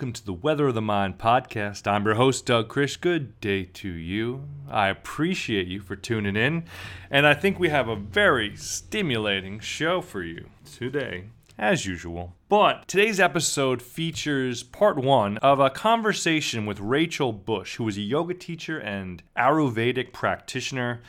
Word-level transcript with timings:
Welcome 0.00 0.12
to 0.14 0.24
the 0.24 0.32
Weather 0.32 0.68
of 0.68 0.74
the 0.74 0.80
Mind 0.80 1.18
podcast. 1.18 1.86
I'm 1.86 2.06
your 2.06 2.14
host, 2.14 2.46
Doug 2.46 2.70
Krish. 2.70 2.98
Good 2.98 3.38
day 3.38 3.64
to 3.64 3.90
you. 3.90 4.44
I 4.66 4.88
appreciate 4.88 5.66
you 5.66 5.82
for 5.82 5.94
tuning 5.94 6.36
in, 6.36 6.64
and 7.10 7.26
I 7.26 7.34
think 7.34 7.58
we 7.58 7.68
have 7.68 7.86
a 7.86 7.96
very 7.96 8.56
stimulating 8.56 9.60
show 9.60 10.00
for 10.00 10.22
you 10.22 10.46
today, 10.64 11.24
as 11.58 11.84
usual. 11.84 12.34
But 12.48 12.88
today's 12.88 13.20
episode 13.20 13.82
features 13.82 14.62
part 14.62 14.96
one 14.96 15.36
of 15.36 15.60
a 15.60 15.68
conversation 15.68 16.64
with 16.64 16.80
Rachel 16.80 17.34
Bush, 17.34 17.76
who 17.76 17.86
is 17.86 17.98
a 17.98 18.00
yoga 18.00 18.32
teacher 18.32 18.78
and 18.78 19.22
Ayurvedic 19.36 20.14
practitioner, 20.14 21.02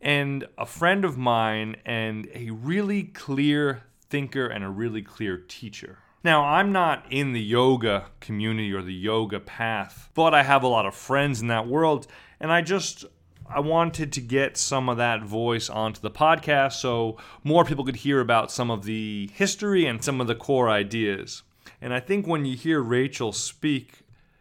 and 0.00 0.46
a 0.56 0.64
friend 0.64 1.04
of 1.04 1.18
mine, 1.18 1.74
and 1.84 2.28
a 2.32 2.50
really 2.50 3.02
clear 3.02 3.82
thinker 4.08 4.46
and 4.46 4.62
a 4.62 4.68
really 4.68 5.02
clear 5.02 5.38
teacher. 5.38 5.98
Now, 6.28 6.44
I'm 6.44 6.72
not 6.72 7.06
in 7.08 7.32
the 7.32 7.40
yoga 7.40 8.08
community 8.20 8.70
or 8.70 8.82
the 8.82 8.92
yoga 8.92 9.40
path, 9.40 10.10
but 10.12 10.34
I 10.34 10.42
have 10.42 10.62
a 10.62 10.68
lot 10.68 10.84
of 10.84 10.94
friends 10.94 11.40
in 11.40 11.46
that 11.46 11.66
world, 11.66 12.06
and 12.38 12.52
I 12.52 12.60
just 12.60 13.06
I 13.48 13.60
wanted 13.60 14.12
to 14.12 14.20
get 14.20 14.58
some 14.58 14.90
of 14.90 14.98
that 14.98 15.22
voice 15.22 15.70
onto 15.70 16.02
the 16.02 16.10
podcast 16.10 16.74
so 16.74 17.16
more 17.44 17.64
people 17.64 17.82
could 17.82 17.96
hear 17.96 18.20
about 18.20 18.52
some 18.52 18.70
of 18.70 18.84
the 18.84 19.30
history 19.32 19.86
and 19.86 20.04
some 20.04 20.20
of 20.20 20.26
the 20.26 20.34
core 20.34 20.68
ideas. 20.68 21.44
And 21.80 21.94
I 21.94 22.00
think 22.00 22.26
when 22.26 22.44
you 22.44 22.58
hear 22.58 22.82
Rachel 22.82 23.32
speak, 23.32 24.00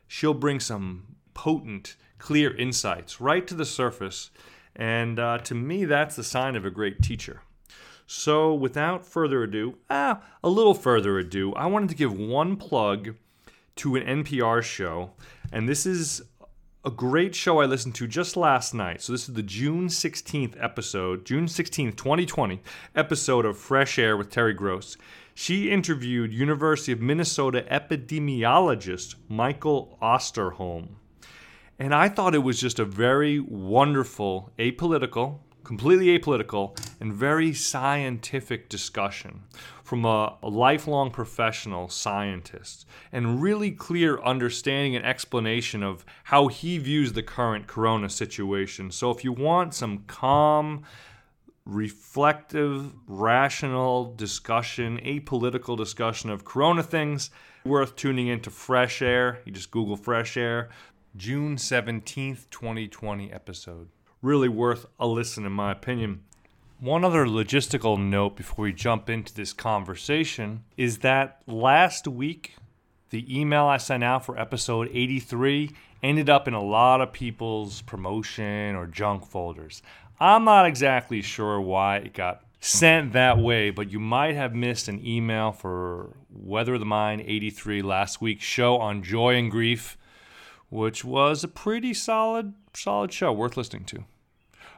she'll 0.10 0.34
bring 0.34 0.60
some 0.60 1.16
potent, 1.34 1.96
clear 2.18 2.54
insights 2.54 3.22
right 3.22 3.48
to 3.48 3.56
the 3.56 3.64
surface. 3.64 4.30
And 4.76 5.20
uh, 5.20 5.38
to 5.38 5.56
me, 5.56 5.86
that's 5.86 6.18
the 6.18 6.24
sign 6.26 6.58
of 6.58 6.66
a 6.66 6.70
great 6.70 7.02
teacher. 7.02 7.44
So, 8.10 8.54
without 8.54 9.06
further 9.06 9.44
ado, 9.44 9.76
ah, 9.90 10.22
a 10.42 10.48
little 10.48 10.74
further 10.74 11.20
ado, 11.20 11.54
I 11.56 11.66
wanted 11.66 11.90
to 11.90 11.96
give 11.96 12.18
one 12.18 12.56
plug 12.56 13.16
to 13.76 13.98
an 13.98 14.24
NPR 14.24 14.64
show, 14.64 15.12
and 15.52 15.68
this 15.68 15.86
is 15.86 16.22
a 16.86 16.90
great 16.90 17.36
show 17.36 17.60
I 17.60 17.66
listened 17.66 17.96
to 17.96 18.08
just 18.08 18.38
last 18.38 18.74
night. 18.74 19.02
So, 19.02 19.12
this 19.12 19.28
is 19.28 19.36
the 19.36 19.44
June 19.44 19.90
16th 19.90 20.56
episode, 20.58 21.26
June 21.26 21.48
16th, 21.48 21.98
2020 21.98 22.62
episode 22.96 23.46
of 23.46 23.58
Fresh 23.58 24.00
Air 24.00 24.16
with 24.16 24.30
Terry 24.30 24.54
Gross. 24.54 24.96
She 25.36 25.70
interviewed 25.70 26.32
University 26.32 26.94
of 26.94 27.02
Minnesota 27.02 27.66
epidemiologist 27.70 29.16
Michael 29.28 29.98
Osterholm. 30.02 30.96
And 31.78 31.94
I 31.94 32.08
thought 32.08 32.36
it 32.36 32.40
was 32.40 32.60
just 32.60 32.80
a 32.80 32.86
very 32.86 33.42
wonderful, 33.42 34.54
apolitical, 34.58 35.40
completely 35.68 36.18
apolitical, 36.18 36.80
and 37.02 37.14
very 37.14 37.54
scientific 37.54 38.70
discussion 38.70 39.44
from 39.84 40.06
a, 40.06 40.38
a, 40.42 40.48
lifelong 40.48 41.12
professional 41.12 41.90
scientist 41.90 42.86
and 43.12 43.42
really 43.42 43.72
clear 43.72 44.18
understanding 44.22 44.96
and 44.96 45.06
explanation 45.06 45.84
of 45.84 46.06
how 46.24 46.48
he 46.48 46.78
views 46.78 47.12
the 47.12 47.22
current 47.22 47.68
corona 47.68 48.10
situation. 48.10 48.90
So, 48.92 49.12
if 49.12 49.26
you 49.26 49.34
want 49.34 49.74
some 49.74 50.06
calm, 50.08 50.84
reflective, 51.66 52.94
rational 53.06 54.14
discussion, 54.16 55.00
apolitical 55.04 55.76
discussion 55.76 56.30
of 56.30 56.46
corona 56.46 56.82
things, 56.82 57.30
worth 57.66 57.98
tuning 57.98 58.28
into 58.28 58.50
Fresh 58.50 59.02
Air. 59.02 59.40
You 59.44 59.52
just 59.52 59.72
Google 59.72 59.98
Fresh 59.98 60.38
Air. 60.38 60.70
June 61.18 61.58
17th, 61.58 62.50
2020 62.52 63.34
episode 63.34 63.90
really 64.28 64.50
worth 64.50 64.86
a 65.00 65.08
listen, 65.08 65.46
in 65.46 65.54
my 65.54 65.72
opinion. 65.72 66.22
One 66.80 67.06
other 67.06 67.26
logistical 67.26 67.98
note 67.98 68.36
before 68.36 68.64
we 68.64 68.74
jump 68.74 69.10
into 69.10 69.34
this 69.34 69.54
conversation 69.54 70.66
is 70.76 71.00
that 71.00 71.42
last 71.48 72.08
week, 72.08 72.56
the 73.10 73.26
email 73.40 73.66
I 73.66 73.78
sent 73.78 74.04
out 74.04 74.26
for 74.26 74.38
episode 74.38 74.90
83 74.92 75.72
ended 76.04 76.30
up 76.30 76.48
in 76.48 76.54
a 76.54 76.62
lot 76.62 77.02
of 77.02 77.14
people's 77.14 77.82
promotion 77.82 78.76
or 78.76 78.86
junk 78.86 79.26
folders. 79.26 79.82
I'm 80.20 80.44
not 80.44 80.68
exactly 80.68 81.22
sure 81.22 81.60
why 81.62 81.98
it 81.98 82.14
got 82.14 82.44
sent 82.60 83.14
that 83.14 83.38
way, 83.38 83.70
but 83.70 83.92
you 83.92 84.00
might 84.00 84.36
have 84.36 84.54
missed 84.54 84.88
an 84.88 85.04
email 85.06 85.52
for 85.54 86.18
Weather 86.30 86.74
of 86.74 86.80
the 86.82 86.86
Mind 86.86 87.22
83 87.26 87.82
last 87.82 88.22
week's 88.22 88.44
show 88.44 88.78
on 88.78 89.04
joy 89.04 89.36
and 89.36 89.50
grief, 89.50 89.98
which 90.70 91.06
was 91.06 91.44
a 91.44 91.48
pretty 91.48 91.94
solid 91.94 92.54
solid 92.74 93.12
show 93.12 93.32
worth 93.32 93.58
listening 93.58 93.86
to. 93.86 94.06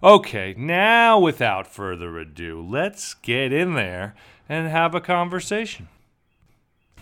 Okay, 0.02 0.56
now 0.58 1.20
without 1.20 1.68
further 1.68 2.18
ado, 2.18 2.66
let's 2.66 3.14
get 3.16 3.52
in 3.52 3.74
there 3.74 4.16
and 4.48 4.70
have 4.70 4.96
a 4.96 5.02
conversation. 5.02 5.90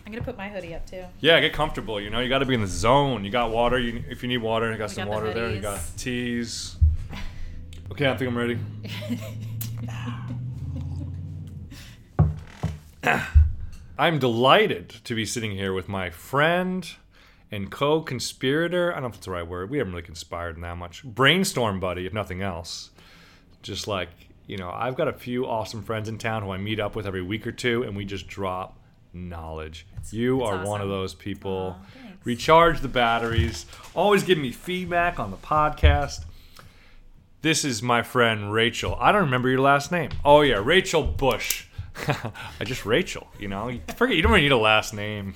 I'm 0.04 0.12
gonna 0.12 0.24
put 0.24 0.36
my 0.38 0.50
hoodie 0.50 0.74
up 0.74 0.90
too. 0.90 1.04
Yeah, 1.20 1.40
get 1.40 1.54
comfortable. 1.54 2.02
You 2.02 2.10
know, 2.10 2.22
you 2.22 2.30
got 2.30 2.40
to 2.40 2.46
be 2.46 2.56
in 2.56 2.62
the 2.62 2.68
zone. 2.68 3.24
You 3.24 3.30
got 3.30 3.52
water. 3.52 3.78
You, 3.78 4.04
if 4.10 4.24
you 4.24 4.30
need 4.30 4.38
water, 4.38 4.72
you 4.72 4.78
got 4.78 4.90
we 4.90 4.96
some 4.96 5.06
got 5.06 5.14
water 5.14 5.28
the 5.28 5.34
there. 5.34 5.52
You 5.52 5.62
got 5.62 5.80
teas. 5.98 6.78
Okay, 7.92 8.10
I 8.10 8.18
think 8.18 8.32
I'm 8.32 8.38
ready. 8.38 8.58
I'm 14.00 14.18
delighted 14.18 14.90
to 15.04 15.14
be 15.14 15.26
sitting 15.26 15.52
here 15.52 15.74
with 15.74 15.88
my 15.88 16.10
friend 16.10 16.90
and 17.52 17.72
co-conspirator. 17.72 18.92
I 18.92 18.96
don't 18.96 19.04
know 19.04 19.10
if 19.10 19.16
it's 19.16 19.26
the 19.26 19.32
right 19.32 19.48
word. 19.48 19.70
We 19.70 19.78
haven't 19.78 19.94
really 19.94 20.06
conspired 20.06 20.62
that 20.62 20.78
much. 20.78 21.04
Brainstorm 21.04 21.80
buddy, 21.80 22.06
if 22.06 22.14
nothing 22.14 22.42
else. 22.42 22.92
Just 23.62 23.88
like 23.88 24.10
you 24.48 24.58
know, 24.58 24.72
I've 24.74 24.96
got 24.96 25.10
a 25.10 25.14
few 25.14 25.46
awesome 25.46 25.84
friends 25.84 26.08
in 26.08 26.18
town 26.18 26.42
who 26.42 26.52
I 26.52 26.58
meet 26.58 26.80
up 26.80 26.96
with 26.96 27.06
every 27.06 27.22
week 27.22 27.46
or 27.46 27.52
two, 27.52 27.84
and 27.84 27.96
we 27.96 28.06
just 28.06 28.28
drop 28.28 28.80
knowledge. 29.14 29.86
You 30.10 30.42
are 30.42 30.56
awesome. 30.56 30.70
one 30.70 30.82
of 30.82 30.88
those 30.88 31.14
people. 31.14 31.78
Recharge 32.24 32.80
the 32.80 32.88
batteries. 32.88 33.66
Always 33.94 34.24
give 34.24 34.38
me 34.38 34.52
feedback 34.52 35.20
on 35.20 35.32
the 35.32 35.38
podcast. 35.38 36.24
This 37.42 37.66
is 37.66 37.84
my 37.84 38.04
friend 38.04 38.52
Rachel. 38.52 38.98
I 39.00 39.12
don't 39.12 39.24
remember 39.24 39.50
your 39.50 39.62
last 39.62 39.92
name. 39.92 40.12
Oh 40.26 40.42
yeah, 40.42 40.62
Rachel 40.64 41.04
Bush. 41.04 41.68
I 42.08 42.64
just 42.64 42.86
Rachel. 42.86 43.28
You 43.40 43.50
know, 43.50 43.68
you 43.68 43.82
forget 43.96 44.16
you 44.16 44.22
don't 44.22 44.32
even 44.32 44.44
need 44.44 44.52
a 44.52 44.58
last 44.58 44.94
name. 44.94 45.36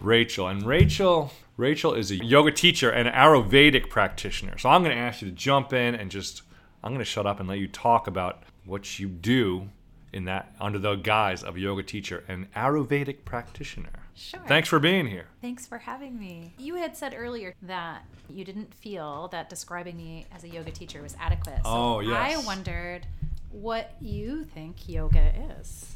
Rachel. 0.00 0.48
And 0.48 0.64
Rachel, 0.64 1.32
Rachel 1.56 1.94
is 1.94 2.10
a 2.10 2.16
yoga 2.16 2.52
teacher 2.52 2.90
and 2.90 3.08
Ayurvedic 3.08 3.90
practitioner. 3.90 4.58
So 4.58 4.68
I'm 4.68 4.82
going 4.82 4.96
to 4.96 5.00
ask 5.00 5.22
you 5.22 5.28
to 5.28 5.34
jump 5.34 5.72
in 5.72 5.94
and 5.94 6.10
just 6.10 6.42
I'm 6.82 6.92
going 6.92 7.00
to 7.00 7.04
shut 7.04 7.26
up 7.26 7.40
and 7.40 7.48
let 7.48 7.58
you 7.58 7.68
talk 7.68 8.06
about 8.06 8.42
what 8.64 8.98
you 8.98 9.08
do 9.08 9.68
in 10.12 10.24
that 10.24 10.54
under 10.60 10.78
the 10.78 10.94
guise 10.94 11.42
of 11.42 11.56
a 11.56 11.60
yoga 11.60 11.82
teacher 11.82 12.24
and 12.28 12.52
Ayurvedic 12.54 13.24
practitioner. 13.24 13.90
Sure. 14.14 14.40
Thanks 14.48 14.68
for 14.68 14.78
being 14.78 15.06
here. 15.06 15.26
Thanks 15.40 15.66
for 15.66 15.78
having 15.78 16.18
me. 16.18 16.52
You 16.58 16.74
had 16.76 16.96
said 16.96 17.14
earlier 17.16 17.54
that 17.62 18.02
you 18.28 18.44
didn't 18.44 18.74
feel 18.74 19.28
that 19.28 19.48
describing 19.48 19.96
me 19.96 20.26
as 20.34 20.44
a 20.44 20.48
yoga 20.48 20.70
teacher 20.70 21.02
was 21.02 21.16
adequate. 21.20 21.58
So 21.58 21.70
oh, 21.70 22.00
yes. 22.00 22.16
I 22.16 22.44
wondered 22.44 23.06
what 23.50 23.94
you 24.00 24.44
think 24.44 24.88
yoga 24.88 25.32
is. 25.60 25.94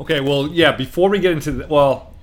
Okay, 0.00 0.20
well, 0.20 0.48
yeah, 0.48 0.72
before 0.72 1.08
we 1.08 1.18
get 1.18 1.32
into 1.32 1.52
the, 1.52 1.66
well, 1.66 2.14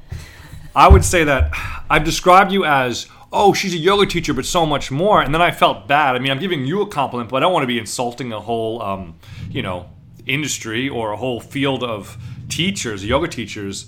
I 0.76 0.90
would 0.90 1.06
say 1.06 1.24
that 1.24 1.52
I've 1.90 2.04
described 2.04 2.52
you 2.52 2.66
as, 2.66 3.08
oh, 3.32 3.54
she's 3.54 3.74
a 3.74 3.78
yoga 3.78 4.06
teacher, 4.06 4.34
but 4.34 4.46
so 4.46 4.66
much 4.66 4.92
more. 4.92 5.22
And 5.22 5.34
then 5.34 5.42
I 5.42 5.52
felt 5.52 5.88
bad. 5.88 6.16
I 6.16 6.20
mean, 6.20 6.32
I'm 6.32 6.40
giving 6.40 6.66
you 6.66 6.82
a 6.82 6.88
compliment, 6.88 7.30
but 7.30 7.38
I 7.38 7.40
don't 7.40 7.54
want 7.54 7.64
to 7.64 7.68
be 7.68 7.80
insulting 7.80 8.34
a 8.34 8.40
whole, 8.42 8.82
um, 8.82 9.16
you 9.50 9.62
know, 9.62 9.90
industry 10.26 10.90
or 10.90 11.12
a 11.12 11.18
whole 11.18 11.40
field 11.40 11.84
of 11.84 12.18
teachers, 12.50 13.06
yoga 13.06 13.28
teachers. 13.28 13.88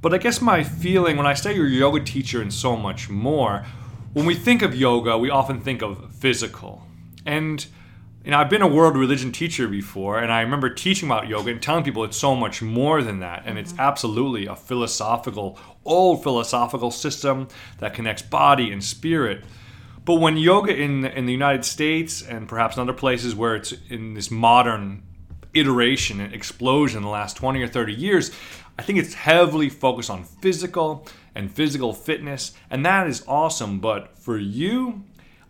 But 0.00 0.14
I 0.14 0.18
guess 0.18 0.40
my 0.40 0.64
feeling 0.64 1.16
when 1.16 1.26
I 1.26 1.34
say 1.34 1.54
you're 1.54 1.66
a 1.66 1.70
yoga 1.70 2.00
teacher 2.00 2.40
and 2.40 2.52
so 2.52 2.76
much 2.76 3.10
more, 3.10 3.66
when 4.12 4.24
we 4.24 4.34
think 4.34 4.62
of 4.62 4.74
yoga, 4.74 5.18
we 5.18 5.28
often 5.28 5.60
think 5.60 5.82
of 5.82 6.14
physical. 6.14 6.86
And 7.26 7.66
you 8.24 8.30
know, 8.30 8.38
I've 8.38 8.48
been 8.48 8.62
a 8.62 8.66
world 8.66 8.96
religion 8.96 9.32
teacher 9.32 9.68
before, 9.68 10.18
and 10.18 10.32
I 10.32 10.40
remember 10.40 10.70
teaching 10.70 11.10
about 11.10 11.28
yoga 11.28 11.50
and 11.50 11.60
telling 11.60 11.84
people 11.84 12.04
it's 12.04 12.16
so 12.16 12.34
much 12.34 12.62
more 12.62 13.02
than 13.02 13.20
that. 13.20 13.42
And 13.44 13.58
it's 13.58 13.72
mm-hmm. 13.72 13.82
absolutely 13.82 14.46
a 14.46 14.56
philosophical, 14.56 15.58
old 15.84 16.22
philosophical 16.22 16.90
system 16.90 17.48
that 17.78 17.92
connects 17.92 18.22
body 18.22 18.72
and 18.72 18.82
spirit. 18.82 19.44
But 20.06 20.14
when 20.16 20.38
yoga 20.38 20.74
in 20.74 21.04
in 21.04 21.26
the 21.26 21.32
United 21.32 21.64
States 21.66 22.22
and 22.22 22.48
perhaps 22.48 22.76
in 22.76 22.82
other 22.82 22.94
places 22.94 23.34
where 23.34 23.56
it's 23.56 23.74
in 23.88 24.14
this 24.14 24.30
modern 24.30 25.02
iteration 25.52 26.20
and 26.20 26.34
explosion 26.34 26.98
in 26.98 27.02
the 27.04 27.10
last 27.10 27.36
20 27.36 27.62
or 27.62 27.68
30 27.68 27.92
years, 27.92 28.30
I 28.78 28.82
think 28.82 28.98
it's 28.98 29.14
heavily 29.14 29.68
focused 29.68 30.10
on 30.10 30.24
physical 30.24 31.06
and 31.34 31.50
physical 31.50 31.92
fitness, 31.92 32.52
and 32.70 32.84
that 32.86 33.06
is 33.06 33.22
awesome. 33.26 33.80
But 33.80 34.16
for 34.16 34.38
you, 34.38 35.04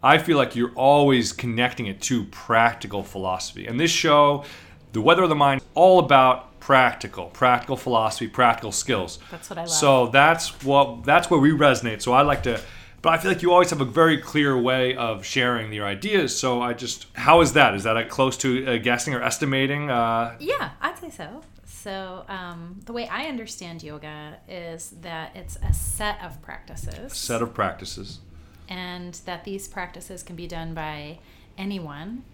I 0.05 0.19
feel 0.19 0.37
like 0.37 0.55
you're 0.55 0.75
always 0.75 1.33
connecting 1.33 1.87
it 1.87 2.03
to 2.03 2.25
practical 2.25 3.03
philosophy. 3.03 3.67
And 3.67 3.81
this 3.81 3.91
show, 3.91 4.45
The 4.93 5.01
Weather 5.01 5.23
of 5.23 5.31
the 5.31 5.35
Mind, 5.35 5.63
all 5.75 5.99
about 5.99 6.61
practical, 6.61 7.27
practical 7.27 7.79
philosophy, 7.79 8.29
practical 8.29 8.71
skills. 8.71 9.19
That's 9.31 9.49
what 9.49 9.59
I 9.59 9.63
love. 9.63 9.71
So 9.71 10.07
that's 10.09 10.63
what 10.63 11.05
that's 11.05 11.31
where 11.31 11.41
we 11.41 11.53
resonate. 11.53 12.03
So 12.03 12.13
I 12.13 12.21
like 12.21 12.43
to 12.43 12.61
but 13.01 13.13
I 13.13 13.19
feel 13.19 13.31
like 13.31 13.43
you 13.43 13.53
always 13.53 13.69
have 13.69 13.83
a 13.83 13.87
very 13.87 14.17
clear 14.17 14.59
way 14.59 14.95
of 14.95 15.27
sharing 15.27 15.71
your 15.75 15.87
ideas. 15.87 16.39
So 16.39 16.63
I 16.63 16.73
just, 16.73 17.07
how 17.13 17.43
is 17.43 17.53
that? 17.53 17.75
Is 17.75 17.83
that 17.83 18.09
close 18.09 18.35
to 18.39 18.67
uh, 18.67 18.79
guessing 18.79 19.13
or 19.13 19.23
estimating? 19.23 19.91
Uh, 19.91 20.37
yeah, 20.41 20.71
I'd 20.81 20.99
say 20.99 21.11
so. 21.11 21.43
So, 21.67 22.25
um, 22.29 22.81
the 22.87 22.95
way 22.95 23.07
I 23.07 23.27
understand 23.27 23.83
yoga 23.83 24.39
is 24.49 24.95
that 25.03 25.37
it's 25.37 25.59
a 25.63 25.75
set 25.75 26.19
of 26.25 26.41
practices. 26.41 27.15
Set 27.15 27.43
of 27.43 27.53
practices. 27.53 28.21
And 28.69 29.15
that 29.27 29.45
these 29.45 29.69
practices 29.69 30.23
can 30.23 30.37
be 30.37 30.47
done 30.47 30.75
by 30.75 31.19
anyone, 31.59 32.25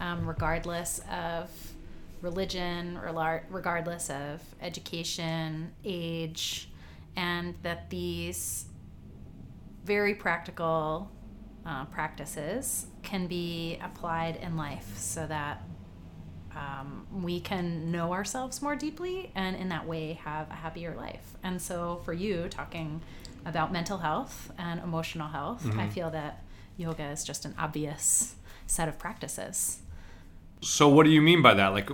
um, 0.00 0.28
regardless 0.28 1.00
of 1.10 1.50
religion, 2.20 2.98
regardless 3.50 4.10
of 4.10 4.42
education, 4.60 5.72
age, 5.84 6.68
and 7.16 7.54
that 7.62 7.90
these 7.90 8.66
very 9.84 10.14
practical 10.14 11.10
uh, 11.64 11.84
practices 11.86 12.86
can 13.02 13.26
be 13.26 13.78
applied 13.82 14.36
in 14.36 14.56
life 14.56 14.96
so 14.96 15.26
that 15.26 15.62
um, 16.54 17.06
we 17.22 17.40
can 17.40 17.90
know 17.92 18.12
ourselves 18.12 18.60
more 18.62 18.74
deeply 18.74 19.30
and 19.34 19.56
in 19.56 19.68
that 19.68 19.86
way 19.86 20.14
have 20.24 20.50
a 20.50 20.54
happier 20.54 20.94
life. 20.96 21.36
And 21.42 21.60
so, 21.60 22.00
for 22.04 22.12
you, 22.12 22.48
talking 22.48 23.00
about 23.48 23.72
mental 23.72 23.98
health 23.98 24.52
and 24.58 24.80
emotional 24.80 25.28
health, 25.28 25.64
mm-hmm. 25.64 25.80
I 25.80 25.88
feel 25.88 26.10
that 26.10 26.44
yoga 26.76 27.04
is 27.04 27.24
just 27.24 27.44
an 27.44 27.54
obvious 27.58 28.36
set 28.66 28.88
of 28.88 28.98
practices. 28.98 29.80
So, 30.60 30.88
what 30.88 31.04
do 31.04 31.10
you 31.10 31.22
mean 31.22 31.42
by 31.42 31.54
that? 31.54 31.68
Like, 31.68 31.90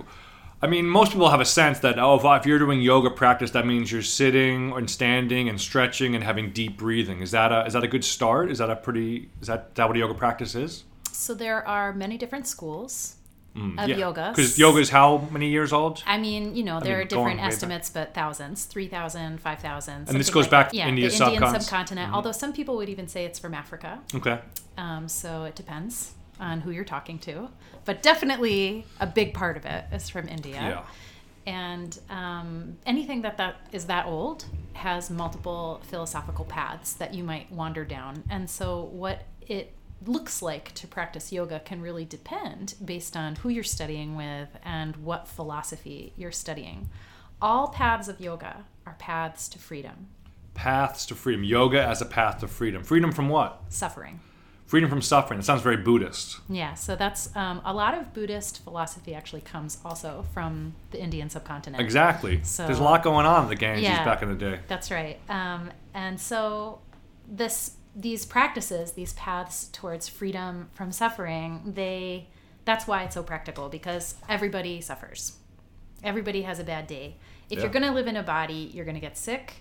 I 0.61 0.67
mean, 0.67 0.85
most 0.85 1.11
people 1.11 1.29
have 1.29 1.41
a 1.41 1.45
sense 1.45 1.79
that 1.79 1.97
oh, 1.99 2.15
if 2.35 2.45
you're 2.45 2.59
doing 2.59 2.81
yoga 2.81 3.09
practice, 3.09 3.51
that 3.51 3.65
means 3.65 3.91
you're 3.91 4.01
sitting 4.01 4.73
and 4.73 4.89
standing 4.89 5.47
and 5.49 5.59
stretching 5.59 6.15
and 6.15 6.23
having 6.23 6.51
deep 6.51 6.77
breathing. 6.77 7.21
Is 7.21 7.31
that 7.31 7.51
a 7.51 7.65
is 7.65 7.73
that 7.73 7.83
a 7.83 7.87
good 7.87 8.03
start? 8.03 8.51
Is 8.51 8.57
that 8.57 8.69
a 8.69 8.75
pretty 8.75 9.29
is 9.41 9.47
that, 9.47 9.67
is 9.69 9.75
that 9.75 9.87
what 9.87 9.95
a 9.95 9.99
yoga 9.99 10.13
practice 10.13 10.55
is? 10.55 10.83
So 11.11 11.33
there 11.33 11.65
are 11.67 11.93
many 11.93 12.17
different 12.17 12.47
schools 12.47 13.14
mm, 13.55 13.81
of 13.81 13.89
yeah. 13.89 13.97
yoga. 13.97 14.33
Because 14.35 14.57
yoga 14.59 14.79
is 14.79 14.89
how 14.89 15.27
many 15.31 15.49
years 15.49 15.73
old? 15.73 16.03
I 16.05 16.17
mean, 16.17 16.55
you 16.55 16.63
know, 16.63 16.79
there 16.79 16.95
I 16.95 16.97
mean, 16.97 17.05
are 17.05 17.09
different 17.09 17.39
estimates, 17.41 17.89
but 17.89 18.13
thousands, 18.13 18.65
3,000, 18.65 19.39
5,000. 19.39 20.09
And 20.09 20.19
this 20.19 20.29
goes 20.29 20.45
like 20.45 20.51
back 20.51 20.73
yeah, 20.73 20.87
India 20.87 21.09
the 21.09 21.15
Indian 21.15 21.41
subcontinent, 21.41 22.07
mm-hmm. 22.07 22.15
although 22.15 22.31
some 22.31 22.53
people 22.53 22.75
would 22.77 22.89
even 22.89 23.07
say 23.07 23.25
it's 23.25 23.39
from 23.39 23.53
Africa. 23.53 23.99
Okay. 24.13 24.39
Um, 24.77 25.07
so 25.07 25.45
it 25.45 25.55
depends 25.55 26.13
on 26.39 26.61
who 26.61 26.71
you're 26.71 26.83
talking 26.83 27.19
to. 27.19 27.49
But 27.85 28.03
definitely 28.03 28.85
a 28.99 29.07
big 29.07 29.33
part 29.33 29.57
of 29.57 29.65
it 29.65 29.85
is 29.91 30.09
from 30.09 30.27
India. 30.27 30.55
Yeah. 30.55 30.83
And 31.47 31.97
um, 32.09 32.77
anything 32.85 33.21
that, 33.21 33.37
that 33.37 33.57
is 33.71 33.85
that 33.85 34.07
old 34.07 34.45
has 34.73 35.11
multiple 35.11 35.79
philosophical 35.83 36.45
paths 36.45 36.93
that 36.93 37.13
you 37.13 37.23
might 37.23 37.51
wander 37.51 37.85
down. 37.85 38.23
And 38.29 38.49
so, 38.49 38.89
what 38.91 39.25
it 39.41 39.74
looks 40.05 40.41
like 40.41 40.73
to 40.73 40.87
practice 40.87 41.31
yoga 41.31 41.59
can 41.59 41.81
really 41.81 42.05
depend 42.05 42.75
based 42.83 43.15
on 43.15 43.35
who 43.37 43.49
you're 43.49 43.63
studying 43.63 44.15
with 44.15 44.49
and 44.63 44.95
what 44.97 45.27
philosophy 45.27 46.13
you're 46.15 46.31
studying. 46.31 46.89
All 47.41 47.67
paths 47.67 48.07
of 48.07 48.19
yoga 48.19 48.65
are 48.85 48.95
paths 48.99 49.47
to 49.49 49.59
freedom. 49.59 50.07
Paths 50.53 51.05
to 51.07 51.15
freedom. 51.15 51.43
Yoga 51.43 51.83
as 51.83 52.01
a 52.01 52.05
path 52.05 52.39
to 52.39 52.47
freedom. 52.47 52.83
Freedom 52.83 53.11
from 53.11 53.29
what? 53.29 53.61
Suffering. 53.69 54.19
Freedom 54.65 54.89
from 54.89 55.01
suffering. 55.01 55.39
It 55.39 55.43
sounds 55.43 55.61
very 55.61 55.77
Buddhist. 55.77 56.39
Yeah, 56.49 56.73
so 56.73 56.95
that's 56.95 57.35
um, 57.35 57.61
a 57.63 57.73
lot 57.73 57.93
of 57.93 58.13
Buddhist 58.13 58.63
philosophy 58.63 59.13
actually 59.13 59.41
comes 59.41 59.77
also 59.85 60.25
from 60.33 60.73
the 60.89 60.99
Indian 60.99 61.29
subcontinent. 61.29 61.81
Exactly. 61.83 62.39
So, 62.43 62.65
There's 62.65 62.79
a 62.79 62.83
lot 62.83 63.03
going 63.03 63.27
on 63.27 63.43
in 63.43 63.49
the 63.49 63.55
Ganges 63.55 63.83
yeah, 63.83 64.03
back 64.03 64.23
in 64.23 64.29
the 64.29 64.35
day. 64.35 64.59
That's 64.67 64.89
right. 64.89 65.19
Um, 65.29 65.71
and 65.93 66.19
so 66.19 66.79
this 67.27 67.75
these 67.95 68.25
practices, 68.25 68.91
these 68.91 69.13
paths 69.13 69.69
towards 69.71 70.09
freedom 70.09 70.69
from 70.73 70.91
suffering, 70.91 71.73
they 71.75 72.27
that's 72.65 72.87
why 72.87 73.03
it's 73.03 73.13
so 73.13 73.23
practical 73.23 73.69
because 73.69 74.15
everybody 74.27 74.81
suffers. 74.81 75.37
Everybody 76.03 76.41
has 76.41 76.59
a 76.59 76.63
bad 76.63 76.87
day. 76.87 77.15
If 77.49 77.57
yeah. 77.57 77.63
you're 77.63 77.71
going 77.71 77.85
to 77.85 77.91
live 77.91 78.07
in 78.07 78.15
a 78.15 78.23
body, 78.23 78.71
you're 78.73 78.85
going 78.85 78.95
to 78.95 79.01
get 79.01 79.17
sick, 79.17 79.53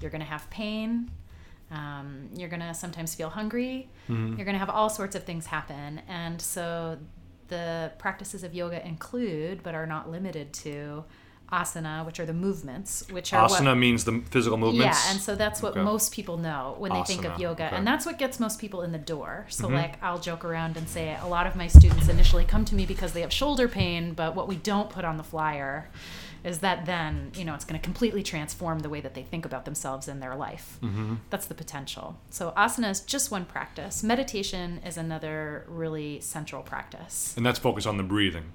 you're 0.00 0.10
going 0.10 0.20
to 0.20 0.26
have 0.26 0.48
pain, 0.50 1.10
um, 1.70 2.28
you're 2.36 2.50
going 2.50 2.60
to 2.60 2.74
sometimes 2.74 3.14
feel 3.14 3.30
hungry, 3.30 3.88
mm-hmm. 4.08 4.36
you're 4.36 4.44
going 4.44 4.54
to 4.54 4.58
have 4.58 4.70
all 4.70 4.90
sorts 4.90 5.16
of 5.16 5.24
things 5.24 5.46
happen. 5.46 6.02
And 6.06 6.40
so 6.40 6.98
the 7.48 7.92
practices 7.98 8.44
of 8.44 8.54
yoga 8.54 8.86
include, 8.86 9.62
but 9.62 9.74
are 9.74 9.86
not 9.86 10.10
limited 10.10 10.52
to, 10.52 11.04
asana, 11.52 12.06
which 12.06 12.20
are 12.20 12.26
the 12.26 12.32
movements, 12.32 13.04
which 13.10 13.32
are 13.32 13.48
asana 13.48 13.66
what, 13.66 13.74
means 13.74 14.04
the 14.04 14.22
physical 14.30 14.56
movements. 14.56 15.04
Yeah, 15.04 15.12
and 15.12 15.20
so 15.20 15.34
that's 15.34 15.62
what 15.62 15.72
okay. 15.72 15.82
most 15.82 16.12
people 16.12 16.36
know 16.36 16.76
when 16.78 16.92
they 16.92 17.02
think 17.02 17.24
of 17.24 17.38
yoga, 17.38 17.66
okay. 17.66 17.76
and 17.76 17.86
that's 17.86 18.06
what 18.06 18.18
gets 18.18 18.38
most 18.38 18.60
people 18.60 18.82
in 18.82 18.92
the 18.92 18.98
door. 18.98 19.46
So 19.48 19.64
mm-hmm. 19.64 19.74
like 19.74 20.02
I'll 20.02 20.18
joke 20.18 20.44
around 20.44 20.76
and 20.76 20.88
say 20.88 21.16
a 21.20 21.26
lot 21.26 21.46
of 21.46 21.56
my 21.56 21.66
students 21.66 22.08
initially 22.08 22.44
come 22.44 22.64
to 22.66 22.74
me 22.74 22.86
because 22.86 23.12
they 23.12 23.20
have 23.22 23.32
shoulder 23.32 23.68
pain, 23.68 24.12
but 24.12 24.34
what 24.34 24.48
we 24.48 24.56
don't 24.56 24.90
put 24.90 25.04
on 25.04 25.16
the 25.16 25.24
flyer 25.24 25.88
is 26.42 26.60
that 26.60 26.86
then 26.86 27.32
you 27.34 27.44
know 27.44 27.54
it's 27.54 27.64
going 27.64 27.78
to 27.78 27.84
completely 27.84 28.22
transform 28.22 28.80
the 28.80 28.88
way 28.88 29.00
that 29.00 29.14
they 29.14 29.22
think 29.22 29.44
about 29.44 29.64
themselves 29.64 30.08
in 30.08 30.20
their 30.20 30.34
life. 30.36 30.78
Mm-hmm. 30.82 31.16
That's 31.30 31.46
the 31.46 31.54
potential. 31.54 32.16
So 32.30 32.52
asana 32.56 32.90
is 32.90 33.00
just 33.00 33.30
one 33.30 33.44
practice. 33.44 34.02
Meditation 34.02 34.80
is 34.86 34.96
another 34.96 35.64
really 35.68 36.20
central 36.20 36.62
practice, 36.62 37.34
and 37.36 37.44
that's 37.44 37.58
focused 37.58 37.86
on 37.86 37.96
the 37.96 38.02
breathing. 38.02 38.52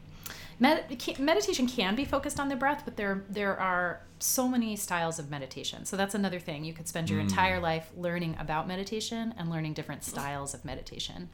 Med- 0.59 1.19
meditation 1.19 1.67
can 1.67 1.95
be 1.95 2.05
focused 2.05 2.39
on 2.39 2.49
the 2.49 2.55
breath, 2.55 2.83
but 2.85 2.95
there 2.95 3.23
there 3.29 3.59
are 3.59 4.01
so 4.19 4.47
many 4.47 4.75
styles 4.75 5.19
of 5.19 5.29
meditation. 5.29 5.85
So 5.85 5.97
that's 5.97 6.15
another 6.15 6.39
thing. 6.39 6.63
You 6.63 6.73
could 6.73 6.87
spend 6.87 7.09
your 7.09 7.19
mm. 7.19 7.23
entire 7.23 7.59
life 7.59 7.91
learning 7.97 8.37
about 8.39 8.67
meditation 8.67 9.33
and 9.37 9.49
learning 9.49 9.73
different 9.73 10.03
styles 10.03 10.53
of 10.53 10.63
meditation. 10.63 11.29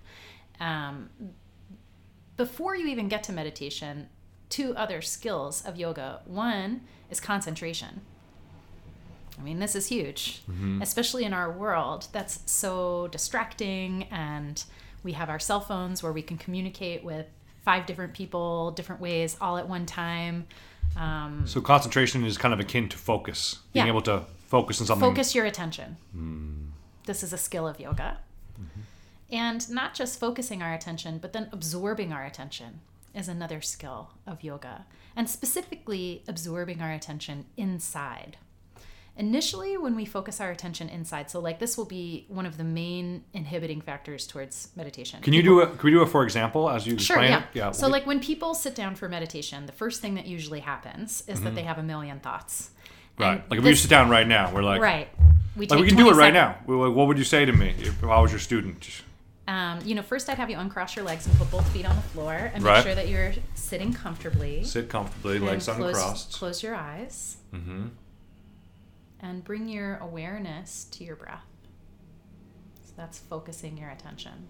Um, 0.59 1.09
before 2.37 2.75
you 2.75 2.87
even 2.87 3.07
get 3.07 3.23
to 3.25 3.31
meditation, 3.31 4.09
two 4.49 4.75
other 4.75 5.01
skills 5.01 5.63
of 5.63 5.77
yoga. 5.77 6.21
One 6.25 6.81
is 7.09 7.19
concentration. 7.19 8.01
I 9.39 9.43
mean, 9.43 9.59
this 9.59 9.75
is 9.75 9.87
huge, 9.87 10.43
mm-hmm. 10.49 10.81
especially 10.81 11.23
in 11.23 11.33
our 11.33 11.51
world 11.51 12.07
that's 12.11 12.39
so 12.51 13.07
distracting, 13.07 14.03
and 14.11 14.63
we 15.03 15.13
have 15.13 15.29
our 15.29 15.39
cell 15.39 15.61
phones 15.61 16.03
where 16.03 16.11
we 16.11 16.21
can 16.21 16.37
communicate 16.37 17.03
with 17.03 17.27
five 17.61 17.85
different 17.85 18.13
people, 18.13 18.71
different 18.71 19.01
ways, 19.01 19.37
all 19.39 19.57
at 19.57 19.67
one 19.67 19.85
time. 19.85 20.47
Um, 20.97 21.43
so 21.45 21.61
concentration 21.61 22.25
is 22.25 22.37
kind 22.37 22.53
of 22.53 22.59
akin 22.59 22.89
to 22.89 22.97
focus, 22.97 23.59
being 23.73 23.85
yeah. 23.85 23.91
able 23.91 24.01
to 24.03 24.23
focus 24.47 24.81
on 24.81 24.87
something. 24.87 25.09
Focus 25.09 25.33
your 25.33 25.45
attention. 25.45 25.97
Mm. 26.15 26.67
This 27.05 27.23
is 27.23 27.33
a 27.33 27.37
skill 27.37 27.67
of 27.67 27.79
yoga. 27.79 28.17
Mm-hmm. 28.53 28.81
And 29.31 29.69
not 29.69 29.93
just 29.93 30.19
focusing 30.19 30.61
our 30.61 30.73
attention, 30.73 31.17
but 31.17 31.31
then 31.31 31.47
absorbing 31.53 32.11
our 32.11 32.25
attention 32.25 32.81
is 33.15 33.27
another 33.27 33.61
skill 33.61 34.11
of 34.27 34.43
yoga. 34.43 34.85
And 35.15 35.29
specifically, 35.29 36.23
absorbing 36.27 36.81
our 36.81 36.91
attention 36.91 37.45
inside 37.55 38.37
initially 39.21 39.77
when 39.77 39.95
we 39.95 40.03
focus 40.03 40.41
our 40.41 40.49
attention 40.49 40.89
inside 40.89 41.29
so 41.29 41.39
like 41.39 41.59
this 41.59 41.77
will 41.77 41.85
be 41.85 42.25
one 42.27 42.47
of 42.47 42.57
the 42.57 42.63
main 42.63 43.23
inhibiting 43.33 43.79
factors 43.79 44.25
towards 44.25 44.69
meditation 44.75 45.21
can 45.21 45.31
you 45.31 45.43
do 45.43 45.61
a 45.61 45.67
can 45.67 45.79
we 45.83 45.91
do 45.91 46.01
a 46.01 46.07
for 46.07 46.23
example 46.23 46.67
as 46.67 46.87
you 46.87 46.97
sure, 46.97 47.21
yeah. 47.21 47.39
It? 47.39 47.45
yeah 47.53 47.71
so 47.71 47.87
like 47.87 48.07
when 48.07 48.19
people 48.19 48.55
sit 48.55 48.73
down 48.73 48.95
for 48.95 49.07
meditation 49.07 49.67
the 49.67 49.71
first 49.73 50.01
thing 50.01 50.15
that 50.15 50.25
usually 50.25 50.59
happens 50.59 51.23
is 51.27 51.35
mm-hmm. 51.35 51.45
that 51.45 51.55
they 51.55 51.61
have 51.61 51.77
a 51.77 51.83
million 51.83 52.19
thoughts 52.19 52.71
right 53.19 53.33
and 53.33 53.43
like 53.51 53.59
if 53.59 53.63
this, 53.63 53.71
we 53.71 53.75
sit 53.75 53.91
down 53.91 54.09
right 54.09 54.27
now 54.27 54.51
we're 54.51 54.63
like 54.63 54.81
right 54.81 55.09
we, 55.55 55.67
like 55.67 55.79
we 55.79 55.87
can 55.87 55.97
do 55.97 56.09
it 56.09 56.15
right 56.15 56.33
now 56.33 56.57
like, 56.65 56.95
what 56.95 57.07
would 57.07 57.19
you 57.19 57.23
say 57.23 57.45
to 57.45 57.53
me 57.53 57.75
if 57.77 58.03
I 58.03 58.19
was 58.19 58.31
your 58.31 58.39
student 58.39 59.03
um, 59.47 59.79
you 59.83 59.95
know, 59.95 60.01
first 60.01 60.29
I'd 60.29 60.37
have 60.37 60.49
you 60.49 60.57
uncross 60.57 60.95
your 60.95 61.03
legs 61.03 61.25
and 61.27 61.35
put 61.37 61.51
both 61.51 61.67
feet 61.73 61.85
on 61.85 61.93
the 61.93 62.01
floor 62.03 62.51
and 62.53 62.63
make 62.63 62.83
sure 62.83 62.95
that 62.95 63.09
you're 63.09 63.33
sitting 63.55 63.91
comfortably. 63.91 64.63
Sit 64.63 64.87
comfortably, 64.87 65.39
legs 65.39 65.65
close, 65.65 65.77
uncrossed. 65.77 66.33
Close 66.33 66.63
your 66.63 66.75
eyes. 66.75 67.37
Mm-hmm 67.53 67.87
and 69.21 69.43
bring 69.43 69.67
your 69.67 69.97
awareness 69.97 70.85
to 70.85 71.03
your 71.03 71.15
breath. 71.15 71.45
So 72.83 72.93
that's 72.97 73.19
focusing 73.19 73.77
your 73.77 73.89
attention. 73.89 74.47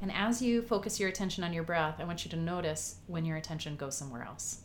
And 0.00 0.12
as 0.12 0.40
you 0.40 0.62
focus 0.62 1.00
your 1.00 1.08
attention 1.08 1.42
on 1.42 1.52
your 1.52 1.64
breath, 1.64 1.96
I 1.98 2.04
want 2.04 2.24
you 2.24 2.30
to 2.30 2.36
notice 2.36 2.96
when 3.08 3.24
your 3.24 3.36
attention 3.36 3.74
goes 3.76 3.96
somewhere 3.96 4.22
else. 4.22 4.60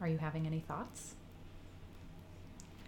Are 0.00 0.08
you 0.08 0.18
having 0.18 0.46
any 0.46 0.60
thoughts? 0.60 1.14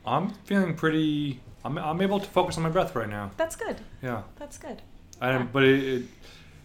I'm 0.06 0.30
feeling 0.44 0.74
pretty. 0.74 1.40
I'm, 1.64 1.76
I'm 1.76 2.00
able 2.00 2.20
to 2.20 2.26
focus 2.26 2.56
on 2.56 2.62
my 2.62 2.70
breath 2.70 2.94
right 2.94 3.08
now. 3.08 3.32
That's 3.36 3.56
good. 3.56 3.76
Yeah. 4.00 4.22
That's 4.36 4.56
good. 4.56 4.80
I, 5.20 5.32
yeah. 5.32 5.46
But 5.52 5.64
it, 5.64 5.84
it 5.84 6.02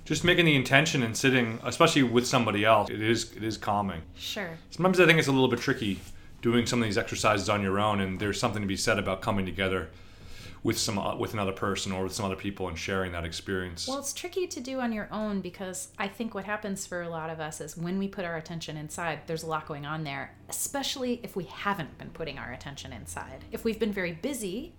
just 0.06 0.24
making 0.24 0.46
the 0.46 0.56
intention 0.56 1.04
and 1.04 1.18
sitting, 1.18 1.60
especially 1.64 2.04
with 2.04 2.26
somebody 2.28 2.64
else, 2.64 2.90
it 2.90 3.02
is 3.02 3.32
it 3.34 3.44
is 3.44 3.58
calming. 3.58 4.02
Sure. 4.16 4.58
Sometimes 4.70 5.00
I 5.00 5.06
think 5.06 5.20
it's 5.20 5.28
a 5.28 5.32
little 5.32 5.48
bit 5.48 5.60
tricky 5.60 6.00
doing 6.42 6.68
some 6.68 6.80
of 6.80 6.86
these 6.86 6.98
exercises 6.98 7.50
on 7.50 7.62
your 7.62 7.80
own, 7.80 8.00
and 8.00 8.20
there's 8.20 8.40
something 8.40 8.62
to 8.62 8.68
be 8.68 8.78
said 8.78 9.00
about 9.00 9.22
coming 9.22 9.46
together 9.46 9.90
with 10.62 10.78
some 10.78 10.98
uh, 10.98 11.16
with 11.16 11.34
another 11.34 11.52
person 11.52 11.92
or 11.92 12.04
with 12.04 12.14
some 12.14 12.26
other 12.26 12.36
people 12.36 12.68
and 12.68 12.78
sharing 12.78 13.12
that 13.12 13.26
experience. 13.26 13.88
Well, 13.88 14.00
it's 14.00 14.14
tricky 14.14 14.46
to 14.48 14.60
do 14.60 14.80
on 14.80 14.92
your 14.92 15.08
own 15.12 15.42
because 15.42 15.90
I 15.98 16.08
think 16.08 16.36
what 16.36 16.46
happens 16.46 16.86
for 16.86 17.02
a 17.02 17.10
lot 17.10 17.30
of 17.32 17.40
us 17.40 17.60
is 17.60 17.76
when 17.76 17.98
we 17.98 18.08
put 18.08 18.26
our 18.26 18.38
attention 18.38 18.78
inside, 18.78 19.22
there's 19.26 19.44
a 19.44 19.48
lot 19.48 19.68
going 19.68 19.86
on 19.86 20.04
there, 20.04 20.36
especially 20.50 21.20
if 21.24 21.36
we 21.36 21.46
haven't 21.46 21.98
been 21.98 22.10
putting 22.10 22.38
our 22.38 22.52
attention 22.52 22.94
inside. 22.94 23.46
If 23.52 23.64
we've 23.64 23.80
been 23.80 23.94
very 23.94 24.14
busy 24.14 24.74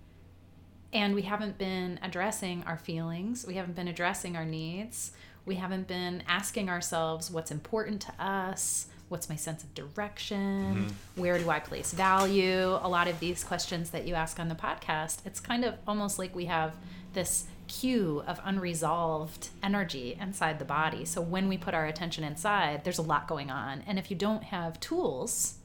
and 0.97 1.13
we 1.13 1.21
haven't 1.21 1.59
been 1.59 1.99
addressing 2.01 2.63
our 2.63 2.77
feelings. 2.77 3.45
We 3.47 3.53
haven't 3.53 3.75
been 3.75 3.87
addressing 3.87 4.35
our 4.35 4.45
needs. 4.45 5.11
We 5.45 5.55
haven't 5.55 5.87
been 5.87 6.23
asking 6.27 6.69
ourselves 6.69 7.29
what's 7.29 7.51
important 7.51 8.01
to 8.01 8.13
us 8.23 8.87
what's 9.09 9.29
my 9.29 9.37
sense 9.37 9.63
of 9.63 9.73
direction 9.73 10.75
mm-hmm. 10.75 11.21
where 11.21 11.37
do 11.37 11.49
i 11.49 11.61
place 11.61 11.93
value? 11.93 12.77
A 12.81 12.89
lot 12.89 13.07
of 13.07 13.17
these 13.21 13.41
questions 13.41 13.91
that 13.91 14.05
you 14.05 14.15
ask 14.15 14.37
on 14.37 14.49
the 14.49 14.55
podcast 14.55 15.19
it's 15.25 15.39
kind 15.39 15.63
of 15.63 15.75
almost 15.87 16.19
like 16.19 16.35
we 16.35 16.45
have 16.45 16.73
this 17.13 17.45
queue 17.67 18.21
of 18.27 18.41
unresolved 18.43 19.49
energy 19.63 20.17
inside 20.19 20.59
the 20.59 20.65
body. 20.65 21.05
So 21.05 21.21
when 21.21 21.47
we 21.47 21.57
put 21.57 21.73
our 21.73 21.85
attention 21.85 22.25
inside 22.25 22.83
there's 22.83 22.97
a 22.97 23.03
lot 23.03 23.27
going 23.27 23.49
on. 23.49 23.83
And 23.87 23.97
if 23.97 24.11
you 24.11 24.17
don't 24.17 24.43
have 24.43 24.77
tools 24.81 25.59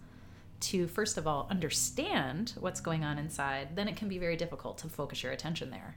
to 0.62 0.86
first 0.86 1.18
of 1.18 1.26
all 1.26 1.46
understand 1.50 2.54
what's 2.58 2.80
going 2.80 3.04
on 3.04 3.18
inside, 3.18 3.76
then 3.76 3.88
it 3.88 3.96
can 3.96 4.08
be 4.08 4.18
very 4.18 4.36
difficult 4.36 4.78
to 4.78 4.88
focus 4.88 5.22
your 5.22 5.32
attention 5.32 5.70
there 5.70 5.96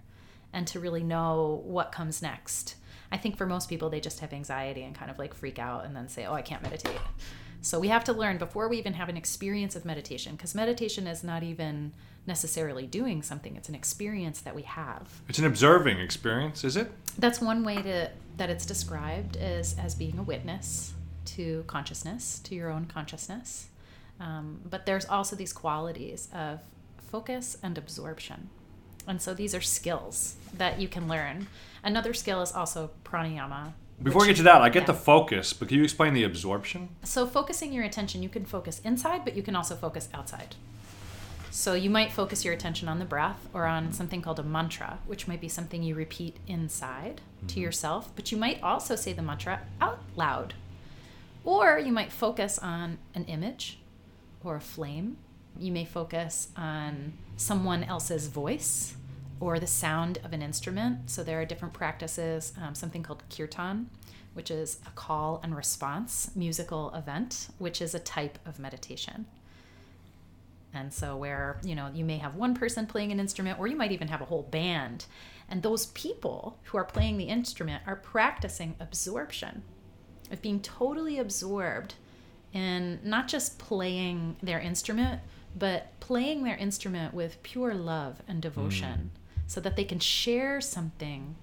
and 0.54 0.68
to 0.68 0.80
really 0.80 1.04
know 1.04 1.62
what 1.66 1.92
comes 1.92 2.22
next. 2.22 2.76
I 3.12 3.18
think 3.18 3.38
for 3.38 3.46
most 3.46 3.70
people, 3.70 3.90
they 3.90 4.00
just 4.00 4.20
have 4.20 4.34
anxiety 4.34 4.84
and 4.84 4.96
kind 4.96 5.12
of 5.12 5.20
like 5.20 5.34
freak 5.34 5.60
out 5.60 5.86
and 5.86 5.96
then 5.96 6.08
say, 6.08 6.26
Oh, 6.26 6.34
I 6.34 6.42
can't 6.42 6.64
meditate. 6.64 7.00
So 7.62 7.80
we 7.80 7.88
have 7.88 8.04
to 8.04 8.14
learn 8.14 8.38
before 8.38 8.68
we 8.68 8.78
even 8.78 8.94
have 8.94 9.10
an 9.10 9.18
experience 9.18 9.76
of 9.76 9.86
meditation, 9.86 10.36
because 10.36 10.54
meditation 10.54 11.08
is 11.08 11.24
not 11.24 11.42
even 11.42 11.94
necessarily 12.28 12.86
doing 12.86 13.24
something, 13.24 13.56
it's 13.56 13.70
an 13.70 13.76
experience 13.76 14.42
that 14.42 14.56
we 14.56 14.62
have. 14.64 15.22
It's 15.28 15.40
an 15.40 15.46
observing 15.46 16.00
experience, 16.00 16.64
is 16.64 16.78
it? 16.78 16.92
That's 17.18 17.42
one 17.42 17.64
way 17.64 17.82
to 17.82 18.12
that 18.38 18.50
it's 18.50 18.66
described 18.66 19.38
is 19.38 19.76
as 19.80 19.96
being 19.96 20.20
a 20.20 20.24
witness 20.24 20.94
to 21.26 21.64
consciousness, 21.68 22.40
to 22.40 22.54
your 22.54 22.70
own 22.70 22.86
consciousness. 22.86 23.68
Um, 24.20 24.62
but 24.70 24.86
there's 24.86 25.06
also 25.06 25.36
these 25.36 25.54
qualities 25.54 26.30
of 26.34 26.62
focus 27.12 27.58
and 27.62 27.78
absorption. 27.78 28.50
And 29.08 29.22
so 29.22 29.34
these 29.34 29.54
are 29.54 29.62
skills 29.62 30.36
that 30.58 30.80
you 30.80 30.88
can 30.88 31.08
learn. 31.08 31.48
Another 31.84 32.14
skill 32.14 32.42
is 32.42 32.52
also 32.52 32.92
pranayama. 33.04 33.74
Before 34.02 34.22
we 34.22 34.28
get 34.28 34.38
to 34.38 34.44
that, 34.44 34.62
I 34.62 34.70
get 34.70 34.82
yeah. 34.82 34.88
the 34.88 34.94
focus, 34.94 35.54
but 35.54 35.70
can 35.70 35.78
you 35.78 35.84
explain 35.84 36.14
the 36.14 36.24
absorption? 36.24 36.90
So 37.04 37.26
focusing 37.26 37.72
your 37.72 37.86
attention, 37.86 38.22
you 38.24 38.30
can 38.30 38.44
focus 38.44 38.82
inside, 38.84 39.24
but 39.24 39.36
you 39.36 39.44
can 39.44 39.56
also 39.56 39.76
focus 39.76 40.10
outside. 40.14 40.56
So 41.50 41.74
you 41.74 41.90
might 41.90 42.12
focus 42.12 42.44
your 42.44 42.54
attention 42.54 42.90
on 42.90 43.00
the 43.00 43.06
breath 43.06 43.48
or 43.54 43.66
on 43.66 43.94
something 43.94 44.22
called 44.22 44.40
a 44.40 44.44
mantra, 44.44 45.00
which 45.06 45.26
might 45.30 45.40
be 45.40 45.48
something 45.48 45.82
you 45.82 45.96
repeat 45.96 46.36
inside 46.48 47.22
to 47.48 47.62
yourself, 47.62 48.12
but 48.18 48.30
you 48.30 48.38
might 48.38 48.62
also 48.62 48.98
say 48.98 49.14
the 49.14 49.22
mantra 49.22 49.62
out 49.80 50.00
loud. 50.18 50.56
Or 51.46 51.80
you 51.80 51.94
might 51.94 52.12
focus 52.12 52.60
on 52.60 52.98
an 53.14 53.24
image 53.26 53.78
or 54.46 54.56
a 54.56 54.62
flame. 54.62 55.18
You 55.58 55.72
may 55.72 55.86
focus 55.86 56.50
on 56.56 57.14
someone 57.38 57.84
else's 57.84 58.28
voice 58.28 58.96
or 59.40 59.60
the 59.60 59.68
sound 59.68 60.20
of 60.24 60.34
an 60.34 60.42
instrument. 60.42 61.10
So 61.10 61.24
there 61.24 61.42
are 61.42 61.46
different 61.46 61.74
practices, 61.74 62.54
um, 62.62 62.76
something 62.76 63.04
called 63.04 63.24
kirtan, 63.30 63.90
which 64.34 64.52
is 64.52 64.80
a 64.86 64.92
call 64.92 65.40
and 65.44 65.56
response 65.56 66.32
musical 66.36 66.94
event, 66.94 67.48
which 67.58 67.82
is 67.82 67.96
a 67.96 68.00
type 68.00 68.40
of 68.46 68.60
meditation. 68.60 69.26
And 70.74 70.94
so, 70.94 71.16
where 71.16 71.58
you 71.64 71.74
know, 71.74 71.90
you 71.94 72.04
may 72.04 72.18
have 72.18 72.36
one 72.36 72.54
person 72.54 72.86
playing 72.86 73.14
an 73.14 73.20
instrument, 73.20 73.60
or 73.60 73.68
you 73.68 73.78
might 73.78 73.94
even 73.94 74.10
have 74.10 74.22
a 74.22 74.26
whole 74.26 74.44
band. 74.44 75.06
And 75.48 75.64
those 75.64 75.86
people 75.88 76.60
who 76.64 76.78
are 76.78 76.84
playing 76.84 77.18
the 77.18 77.26
instrument 77.26 77.84
are 77.88 77.96
practicing 77.96 78.76
absorption, 78.80 79.64
of 80.32 80.42
being 80.42 80.60
totally 80.60 81.18
absorbed 81.18 81.96
in 82.56 83.00
not 83.04 83.28
just 83.28 83.60
playing 83.60 84.38
their 84.42 84.60
instrument, 84.60 85.20
but 85.58 86.00
playing 86.00 86.44
their 86.44 86.56
instrument 86.56 87.14
with 87.14 87.44
pure 87.44 87.76
love 87.76 88.22
and 88.28 88.42
devotion 88.42 89.12
mm. 89.14 89.40
so 89.46 89.60
that 89.60 89.76
they 89.76 89.84
can 89.84 90.00
share 90.00 90.62
something 90.62 91.36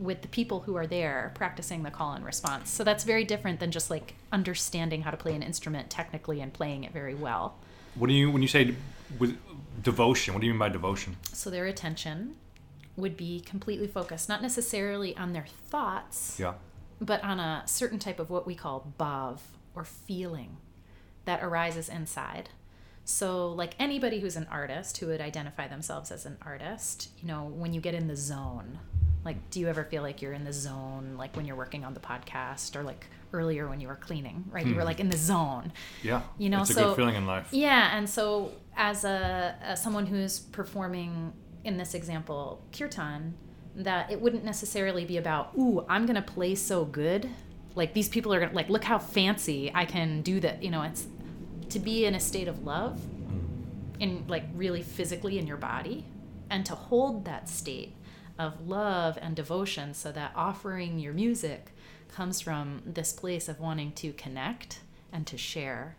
with 0.00 0.22
the 0.22 0.28
people 0.28 0.60
who 0.60 0.76
are 0.76 0.86
there 0.86 1.32
practicing 1.34 1.84
the 1.84 1.90
call 1.90 2.12
and 2.12 2.24
response. 2.24 2.70
So 2.70 2.84
that's 2.84 3.04
very 3.04 3.24
different 3.24 3.60
than 3.60 3.70
just 3.70 3.88
like 3.88 4.14
understanding 4.32 5.02
how 5.02 5.12
to 5.12 5.16
play 5.16 5.34
an 5.34 5.42
instrument 5.42 5.90
technically 5.90 6.40
and 6.40 6.52
playing 6.52 6.84
it 6.84 6.92
very 6.92 7.14
well. 7.14 7.56
What 7.94 8.08
do 8.08 8.12
you 8.14 8.30
when 8.30 8.42
you 8.42 8.48
say 8.48 8.74
with 9.18 9.36
devotion? 9.82 10.34
What 10.34 10.40
do 10.40 10.46
you 10.46 10.52
mean 10.52 10.58
by 10.58 10.68
devotion? 10.68 11.16
So 11.32 11.50
their 11.50 11.66
attention 11.66 12.34
would 12.96 13.16
be 13.16 13.40
completely 13.40 13.86
focused, 13.86 14.28
not 14.28 14.42
necessarily 14.42 15.16
on 15.16 15.32
their 15.32 15.46
thoughts, 15.68 16.36
Yeah. 16.38 16.54
but 17.00 17.22
on 17.22 17.38
a 17.38 17.62
certain 17.66 18.00
type 18.00 18.18
of 18.18 18.28
what 18.28 18.44
we 18.44 18.56
call 18.56 18.92
bhav 18.98 19.38
or 19.78 19.84
feeling 19.84 20.56
that 21.24 21.42
arises 21.42 21.88
inside. 21.88 22.48
So, 23.04 23.48
like 23.52 23.74
anybody 23.78 24.20
who's 24.20 24.36
an 24.36 24.46
artist 24.50 24.98
who 24.98 25.06
would 25.06 25.20
identify 25.20 25.68
themselves 25.68 26.10
as 26.10 26.26
an 26.26 26.36
artist, 26.42 27.10
you 27.20 27.28
know, 27.28 27.44
when 27.44 27.72
you 27.72 27.80
get 27.80 27.94
in 27.94 28.08
the 28.08 28.16
zone, 28.16 28.80
like, 29.24 29.50
do 29.50 29.60
you 29.60 29.68
ever 29.68 29.84
feel 29.84 30.02
like 30.02 30.20
you're 30.20 30.32
in 30.32 30.44
the 30.44 30.52
zone, 30.52 31.14
like 31.16 31.34
when 31.36 31.46
you're 31.46 31.56
working 31.56 31.84
on 31.84 31.94
the 31.94 32.00
podcast 32.00 32.76
or 32.76 32.82
like 32.82 33.06
earlier 33.32 33.68
when 33.68 33.80
you 33.80 33.88
were 33.88 33.96
cleaning, 33.96 34.44
right? 34.50 34.66
You 34.66 34.74
were 34.74 34.82
hmm. 34.82 34.86
like 34.88 35.00
in 35.00 35.10
the 35.10 35.16
zone. 35.16 35.72
Yeah. 36.02 36.22
You 36.38 36.50
know, 36.50 36.62
it's 36.62 36.70
a 36.70 36.74
so- 36.74 36.88
good 36.88 36.96
feeling 36.96 37.14
in 37.14 37.26
life. 37.26 37.48
Yeah, 37.50 37.96
and 37.96 38.08
so 38.10 38.52
as 38.76 39.04
a 39.04 39.56
as 39.62 39.82
someone 39.82 40.06
who's 40.06 40.40
performing 40.40 41.32
in 41.64 41.76
this 41.76 41.94
example 41.94 42.62
kirtan, 42.76 43.34
that 43.76 44.10
it 44.10 44.20
wouldn't 44.20 44.44
necessarily 44.44 45.04
be 45.04 45.16
about, 45.16 45.52
ooh, 45.56 45.84
I'm 45.88 46.04
gonna 46.04 46.20
play 46.20 46.54
so 46.54 46.84
good, 46.84 47.30
like 47.78 47.94
these 47.94 48.08
people 48.08 48.34
are 48.34 48.40
gonna 48.40 48.52
like 48.52 48.68
look 48.68 48.84
how 48.84 48.98
fancy 48.98 49.70
I 49.72 49.84
can 49.84 50.20
do 50.20 50.40
that. 50.40 50.62
You 50.62 50.70
know, 50.70 50.82
it's 50.82 51.06
to 51.70 51.78
be 51.78 52.04
in 52.04 52.14
a 52.14 52.20
state 52.20 52.48
of 52.48 52.64
love, 52.64 53.00
in 54.00 54.24
like 54.26 54.44
really 54.54 54.82
physically 54.82 55.38
in 55.38 55.46
your 55.46 55.56
body, 55.56 56.04
and 56.50 56.66
to 56.66 56.74
hold 56.74 57.24
that 57.24 57.48
state 57.48 57.94
of 58.36 58.68
love 58.68 59.16
and 59.22 59.34
devotion, 59.36 59.94
so 59.94 60.10
that 60.12 60.32
offering 60.34 60.98
your 60.98 61.14
music 61.14 61.70
comes 62.08 62.40
from 62.40 62.82
this 62.84 63.12
place 63.12 63.48
of 63.48 63.60
wanting 63.60 63.92
to 63.92 64.12
connect 64.12 64.80
and 65.12 65.26
to 65.28 65.38
share 65.38 65.94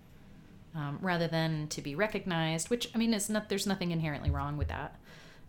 um, 0.76 1.00
rather 1.02 1.28
than 1.28 1.68
to 1.70 1.82
be 1.82 1.96
recognized. 1.96 2.70
Which 2.70 2.90
I 2.94 2.98
mean, 2.98 3.14
is 3.14 3.30
not 3.30 3.48
there's 3.48 3.66
nothing 3.66 3.92
inherently 3.92 4.30
wrong 4.30 4.58
with 4.58 4.68
that. 4.68 5.00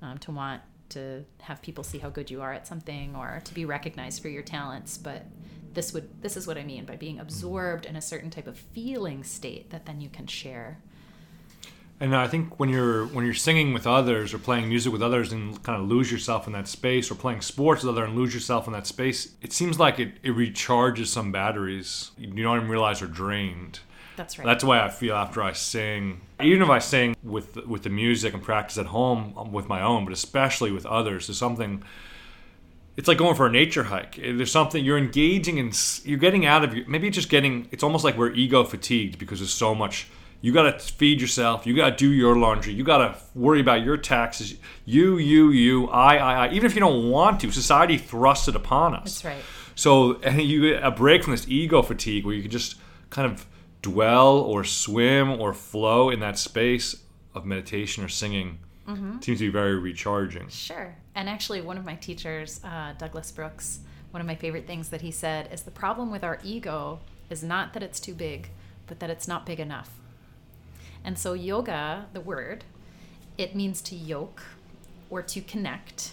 Um, 0.01 0.17
to 0.19 0.31
want 0.31 0.63
to 0.91 1.25
have 1.43 1.61
people 1.61 1.85
see 1.85 1.99
how 1.99 2.09
good 2.09 2.31
you 2.31 2.41
are 2.41 2.53
at 2.53 2.67
something 2.67 3.15
or 3.17 3.43
to 3.45 3.55
be 3.55 3.65
recognized 3.65 4.23
for 4.23 4.29
your 4.29 4.43
talents, 4.43 4.97
but 4.97 5.27
this 5.75 5.93
would 5.93 6.23
this 6.23 6.37
is 6.37 6.47
what 6.47 6.59
I 6.59 6.65
mean 6.65 6.85
by 6.85 6.97
being 6.97 7.19
absorbed 7.19 7.87
in 7.87 7.97
a 7.97 8.03
certain 8.03 8.31
type 8.31 8.47
of 8.47 8.59
feeling 8.59 9.25
state 9.25 9.71
that 9.71 9.87
then 9.87 10.01
you 10.01 10.09
can 10.09 10.27
share. 10.27 10.79
And 12.03 12.17
I 12.17 12.29
think 12.29 12.59
when 12.59 12.71
you're 12.71 13.05
when 13.07 13.27
you're 13.27 13.35
singing 13.35 13.75
with 13.75 13.87
others 13.87 14.33
or 14.33 14.39
playing 14.39 14.71
music 14.71 14.91
with 14.91 15.03
others 15.03 15.33
and 15.33 15.63
kind 15.63 15.81
of 15.81 15.87
lose 15.87 16.11
yourself 16.11 16.47
in 16.47 16.55
that 16.55 16.67
space, 16.67 17.11
or 17.11 17.15
playing 17.15 17.43
sports 17.43 17.83
with 17.83 17.95
others 17.95 18.09
and 18.09 18.19
lose 18.19 18.33
yourself 18.33 18.67
in 18.67 18.73
that 18.73 18.87
space, 18.87 19.35
it 19.43 19.53
seems 19.53 19.79
like 19.79 19.99
it, 19.99 20.15
it 20.23 20.35
recharges 20.35 21.09
some 21.09 21.31
batteries 21.31 22.11
you 22.17 22.43
don't 22.43 22.57
even 22.57 22.71
realize 22.71 23.03
are 23.03 23.07
drained. 23.07 23.81
That's 24.17 24.39
right. 24.39 24.47
That's 24.47 24.65
why 24.65 24.83
I 24.83 24.89
feel 24.89 25.15
after 25.15 25.43
I 25.43 25.53
sing, 25.53 26.23
even 26.43 26.63
if 26.63 26.71
I 26.71 26.79
sing 26.79 27.15
with 27.23 27.57
with 27.67 27.83
the 27.83 27.91
music 27.91 28.33
and 28.33 28.43
practice 28.43 28.79
at 28.79 28.87
home 28.87 29.35
um, 29.37 29.53
with 29.53 29.69
my 29.69 29.83
own, 29.83 30.07
but 30.07 30.15
especially 30.15 30.73
with 30.73 30.87
others, 30.87 31.27
there's 31.27 31.39
something. 31.39 31.83
It's 33.01 33.09
like 33.09 33.17
going 33.17 33.35
for 33.35 33.47
a 33.47 33.51
nature 33.51 33.85
hike. 33.85 34.17
There's 34.17 34.53
something 34.53 34.85
you're 34.85 34.99
engaging 34.99 35.57
in. 35.57 35.73
You're 36.05 36.19
getting 36.19 36.45
out 36.45 36.65
of 36.65 36.75
your 36.75 36.87
maybe 36.87 37.09
just 37.09 37.31
getting. 37.31 37.67
It's 37.71 37.83
almost 37.83 38.05
like 38.05 38.19
we're 38.19 38.33
ego 38.33 38.63
fatigued 38.63 39.19
because 39.19 39.39
there's 39.39 39.55
so 39.55 39.75
much. 39.75 40.09
You 40.43 40.53
got 40.53 40.65
to 40.65 40.79
feed 40.79 41.19
yourself. 41.19 41.67
You 41.67 41.75
got 41.75 41.89
to 41.89 41.97
do 41.97 42.11
your 42.11 42.37
laundry. 42.37 42.75
You 42.75 42.85
got 42.85 42.99
to 42.99 43.17
worry 43.35 43.63
about 43.63 43.83
your 43.85 43.97
taxes. 43.97 44.59
You, 44.85 45.17
you, 45.17 45.49
you, 45.49 45.89
I, 45.89 46.17
I, 46.17 46.47
I. 46.47 46.53
Even 46.53 46.67
if 46.67 46.75
you 46.75 46.81
don't 46.81 47.09
want 47.09 47.41
to, 47.41 47.51
society 47.51 47.97
thrusts 47.97 48.49
it 48.49 48.55
upon 48.55 48.95
us. 48.95 49.23
That's 49.23 49.25
right. 49.25 49.45
So 49.75 50.21
and 50.21 50.43
you 50.43 50.73
get 50.73 50.83
a 50.83 50.91
break 50.91 51.25
from 51.25 51.31
this 51.31 51.49
ego 51.49 51.81
fatigue 51.81 52.27
where 52.27 52.35
you 52.35 52.43
can 52.43 52.51
just 52.51 52.77
kind 53.09 53.33
of 53.33 53.47
dwell 53.81 54.37
or 54.37 54.63
swim 54.63 55.41
or 55.41 55.55
flow 55.55 56.11
in 56.11 56.21
that 56.21 56.39
space 56.39 57.03
of 57.35 57.47
meditation 57.47 58.05
or 58.05 58.09
singing. 58.09 58.59
Mm-hmm. 58.87 59.21
Seems 59.21 59.39
to 59.39 59.47
be 59.47 59.49
very 59.49 59.79
recharging. 59.79 60.49
Sure. 60.49 60.95
And 61.15 61.29
actually, 61.29 61.61
one 61.61 61.77
of 61.77 61.85
my 61.85 61.97
teachers, 61.97 62.61
uh, 62.65 62.95
Douglas 62.97 63.33
Brooks, 63.33 63.81
one 64.11 64.21
of 64.21 64.27
my 64.27 64.35
favorite 64.35 64.67
things 64.67 64.89
that 64.91 65.01
he 65.01 65.11
said 65.11 65.49
is 65.53 65.63
the 65.63 65.71
problem 65.71 66.11
with 66.11 66.25
our 66.25 66.39
ego 66.43 67.01
is 67.29 67.43
not 67.43 67.73
that 67.75 67.83
it's 67.83 68.01
too 68.01 68.15
big, 68.15 68.49
but 68.87 69.01
that 69.01 69.11
it's 69.11 69.29
not 69.29 69.47
big 69.47 69.61
enough. 69.61 69.91
And 71.05 71.19
so, 71.19 71.33
yoga, 71.33 72.07
the 72.13 72.21
word, 72.21 72.65
it 73.39 73.55
means 73.55 73.81
to 73.83 73.97
yoke 73.97 74.43
or 75.09 75.23
to 75.23 75.41
connect. 75.41 76.13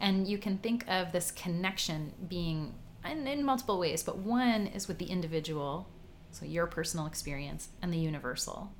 And 0.00 0.26
you 0.26 0.38
can 0.38 0.58
think 0.58 0.84
of 0.88 1.12
this 1.12 1.30
connection 1.30 2.12
being 2.28 2.74
in, 3.04 3.26
in 3.26 3.44
multiple 3.44 3.78
ways, 3.78 4.02
but 4.02 4.18
one 4.18 4.66
is 4.66 4.88
with 4.88 4.98
the 4.98 5.06
individual, 5.06 5.88
so 6.32 6.44
your 6.44 6.66
personal 6.66 7.06
experience, 7.06 7.68
and 7.82 7.92
the 7.92 7.98
universal. 7.98 8.72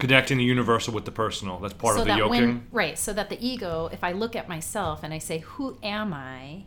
Connecting 0.00 0.38
the 0.38 0.44
universal 0.44 0.92
with 0.92 1.04
the 1.04 1.12
personal. 1.12 1.58
That's 1.58 1.74
part 1.74 1.94
so 1.94 2.00
of 2.00 2.06
the 2.06 2.12
that 2.12 2.18
yoking. 2.18 2.30
when 2.30 2.66
right 2.72 2.98
so 2.98 3.12
that 3.12 3.28
the 3.28 3.46
ego 3.46 3.88
if 3.92 4.02
i 4.02 4.12
look 4.12 4.34
at 4.34 4.48
myself 4.48 5.02
and 5.02 5.14
i 5.14 5.18
say 5.18 5.38
who 5.38 5.78
am 5.82 6.12
i 6.12 6.64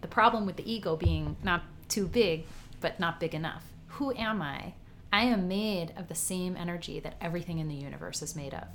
the 0.00 0.08
problem 0.08 0.46
with 0.46 0.56
the 0.56 0.72
ego 0.72 0.96
being 0.96 1.36
not 1.42 1.62
too 1.88 2.06
big 2.06 2.44
but 2.80 3.00
not 3.00 3.18
big 3.18 3.34
enough 3.34 3.64
who 3.86 4.12
am 4.14 4.42
i 4.42 4.74
i 5.12 5.22
am 5.22 5.48
made 5.48 5.92
of 5.96 6.08
the 6.08 6.14
same 6.14 6.56
energy 6.56 7.00
that 7.00 7.14
everything 7.20 7.58
in 7.58 7.68
the 7.68 7.74
universe 7.74 8.22
is 8.22 8.36
made 8.36 8.54
of 8.54 8.68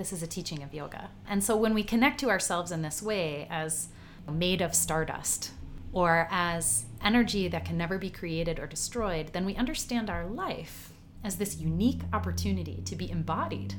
this 0.00 0.14
is 0.14 0.22
a 0.22 0.26
teaching 0.26 0.62
of 0.62 0.72
yoga. 0.72 1.10
And 1.28 1.44
so 1.44 1.56
when 1.56 1.74
we 1.74 1.82
connect 1.82 2.20
to 2.20 2.30
ourselves 2.30 2.72
in 2.72 2.80
this 2.80 3.02
way 3.02 3.46
as 3.50 3.88
made 4.30 4.62
of 4.62 4.74
stardust 4.74 5.50
or 5.92 6.26
as 6.30 6.86
energy 7.04 7.48
that 7.48 7.66
can 7.66 7.76
never 7.76 7.98
be 7.98 8.08
created 8.08 8.58
or 8.58 8.66
destroyed, 8.66 9.28
then 9.34 9.44
we 9.44 9.54
understand 9.56 10.08
our 10.08 10.24
life 10.24 10.92
as 11.24 11.36
this 11.36 11.58
unique 11.58 12.00
opportunity 12.12 12.82
to 12.84 12.96
be 12.96 13.10
embodied 13.10 13.74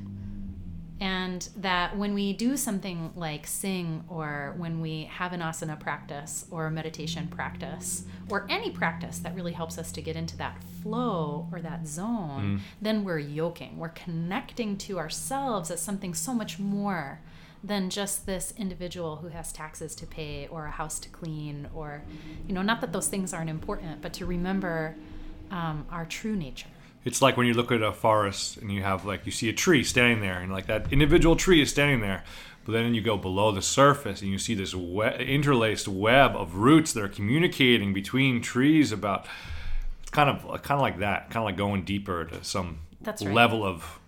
and 1.01 1.49
that 1.57 1.97
when 1.97 2.13
we 2.13 2.31
do 2.31 2.55
something 2.55 3.11
like 3.15 3.47
sing 3.47 4.03
or 4.07 4.53
when 4.57 4.79
we 4.79 5.05
have 5.05 5.33
an 5.33 5.39
asana 5.39 5.77
practice 5.77 6.45
or 6.51 6.67
a 6.67 6.71
meditation 6.71 7.27
practice 7.27 8.05
or 8.29 8.45
any 8.49 8.69
practice 8.69 9.17
that 9.17 9.33
really 9.33 9.51
helps 9.51 9.79
us 9.79 9.91
to 9.91 10.01
get 10.01 10.15
into 10.15 10.37
that 10.37 10.63
flow 10.83 11.49
or 11.51 11.59
that 11.59 11.87
zone, 11.87 12.59
mm. 12.59 12.59
then 12.79 13.03
we're 13.03 13.17
yoking. 13.17 13.79
We're 13.79 13.89
connecting 13.89 14.77
to 14.77 14.99
ourselves 14.99 15.71
as 15.71 15.81
something 15.81 16.13
so 16.13 16.35
much 16.35 16.59
more 16.59 17.19
than 17.63 17.89
just 17.89 18.27
this 18.27 18.53
individual 18.55 19.15
who 19.17 19.29
has 19.29 19.51
taxes 19.51 19.95
to 19.95 20.05
pay 20.05 20.47
or 20.51 20.67
a 20.67 20.71
house 20.71 20.99
to 20.99 21.09
clean 21.09 21.67
or, 21.73 22.03
you 22.47 22.53
know, 22.53 22.61
not 22.61 22.79
that 22.81 22.93
those 22.93 23.07
things 23.07 23.33
aren't 23.33 23.49
important, 23.49 24.03
but 24.03 24.13
to 24.13 24.27
remember 24.27 24.95
um, 25.49 25.87
our 25.89 26.05
true 26.05 26.35
nature 26.35 26.67
it's 27.03 27.21
like 27.21 27.37
when 27.37 27.47
you 27.47 27.53
look 27.53 27.71
at 27.71 27.81
a 27.81 27.91
forest 27.91 28.57
and 28.57 28.71
you 28.71 28.83
have 28.83 29.05
like 29.05 29.25
you 29.25 29.31
see 29.31 29.49
a 29.49 29.53
tree 29.53 29.83
standing 29.83 30.21
there 30.21 30.39
and 30.39 30.51
like 30.51 30.67
that 30.67 30.91
individual 30.91 31.35
tree 31.35 31.61
is 31.61 31.69
standing 31.69 32.01
there 32.01 32.23
but 32.65 32.73
then 32.73 32.93
you 32.93 33.01
go 33.01 33.17
below 33.17 33.51
the 33.51 33.61
surface 33.61 34.21
and 34.21 34.29
you 34.29 34.37
see 34.37 34.53
this 34.53 34.75
we- 34.75 35.15
interlaced 35.17 35.87
web 35.87 36.35
of 36.35 36.55
roots 36.55 36.93
that 36.93 37.03
are 37.03 37.09
communicating 37.09 37.93
between 37.93 38.41
trees 38.41 38.91
about 38.91 39.25
it's 40.01 40.11
kind 40.11 40.29
of 40.29 40.61
kind 40.61 40.77
of 40.77 40.81
like 40.81 40.99
that 40.99 41.29
kind 41.29 41.37
of 41.37 41.43
like 41.45 41.57
going 41.57 41.83
deeper 41.83 42.25
to 42.25 42.43
some 42.43 42.79
right. 43.03 43.21
level 43.21 43.63
of 43.63 43.99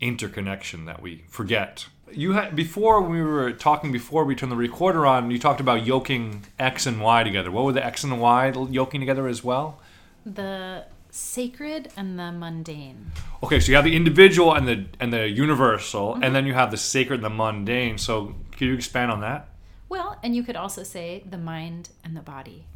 interconnection 0.00 0.84
that 0.84 1.00
we 1.00 1.24
forget. 1.28 1.86
You 2.10 2.32
had 2.32 2.54
before 2.54 3.00
we 3.00 3.22
were 3.22 3.52
talking 3.52 3.90
before 3.90 4.24
we 4.24 4.34
turned 4.34 4.52
the 4.52 4.56
recorder 4.56 5.06
on 5.06 5.30
you 5.30 5.38
talked 5.38 5.60
about 5.60 5.86
yoking 5.86 6.44
x 6.58 6.84
and 6.84 7.00
y 7.00 7.22
together. 7.22 7.50
What 7.50 7.64
were 7.64 7.72
the 7.72 7.84
x 7.84 8.02
and 8.02 8.12
the 8.12 8.16
y 8.16 8.52
yoking 8.70 9.00
together 9.00 9.26
as 9.26 9.42
well? 9.42 9.80
The 10.26 10.84
sacred 11.12 11.92
and 11.96 12.18
the 12.18 12.32
mundane. 12.32 13.12
Okay, 13.44 13.60
so 13.60 13.70
you 13.70 13.76
have 13.76 13.84
the 13.84 13.94
individual 13.94 14.54
and 14.54 14.66
the 14.66 14.86
and 14.98 15.12
the 15.12 15.28
universal, 15.28 16.14
mm-hmm. 16.14 16.24
and 16.24 16.34
then 16.34 16.46
you 16.46 16.54
have 16.54 16.70
the 16.72 16.76
sacred 16.76 17.16
and 17.16 17.24
the 17.24 17.30
mundane. 17.30 17.98
So 17.98 18.34
can 18.52 18.66
you 18.66 18.74
expand 18.74 19.12
on 19.12 19.20
that? 19.20 19.50
Well, 19.88 20.18
and 20.22 20.34
you 20.34 20.42
could 20.42 20.56
also 20.56 20.82
say 20.82 21.22
the 21.28 21.38
mind 21.38 21.90
and 22.02 22.16
the 22.16 22.22
body. 22.22 22.66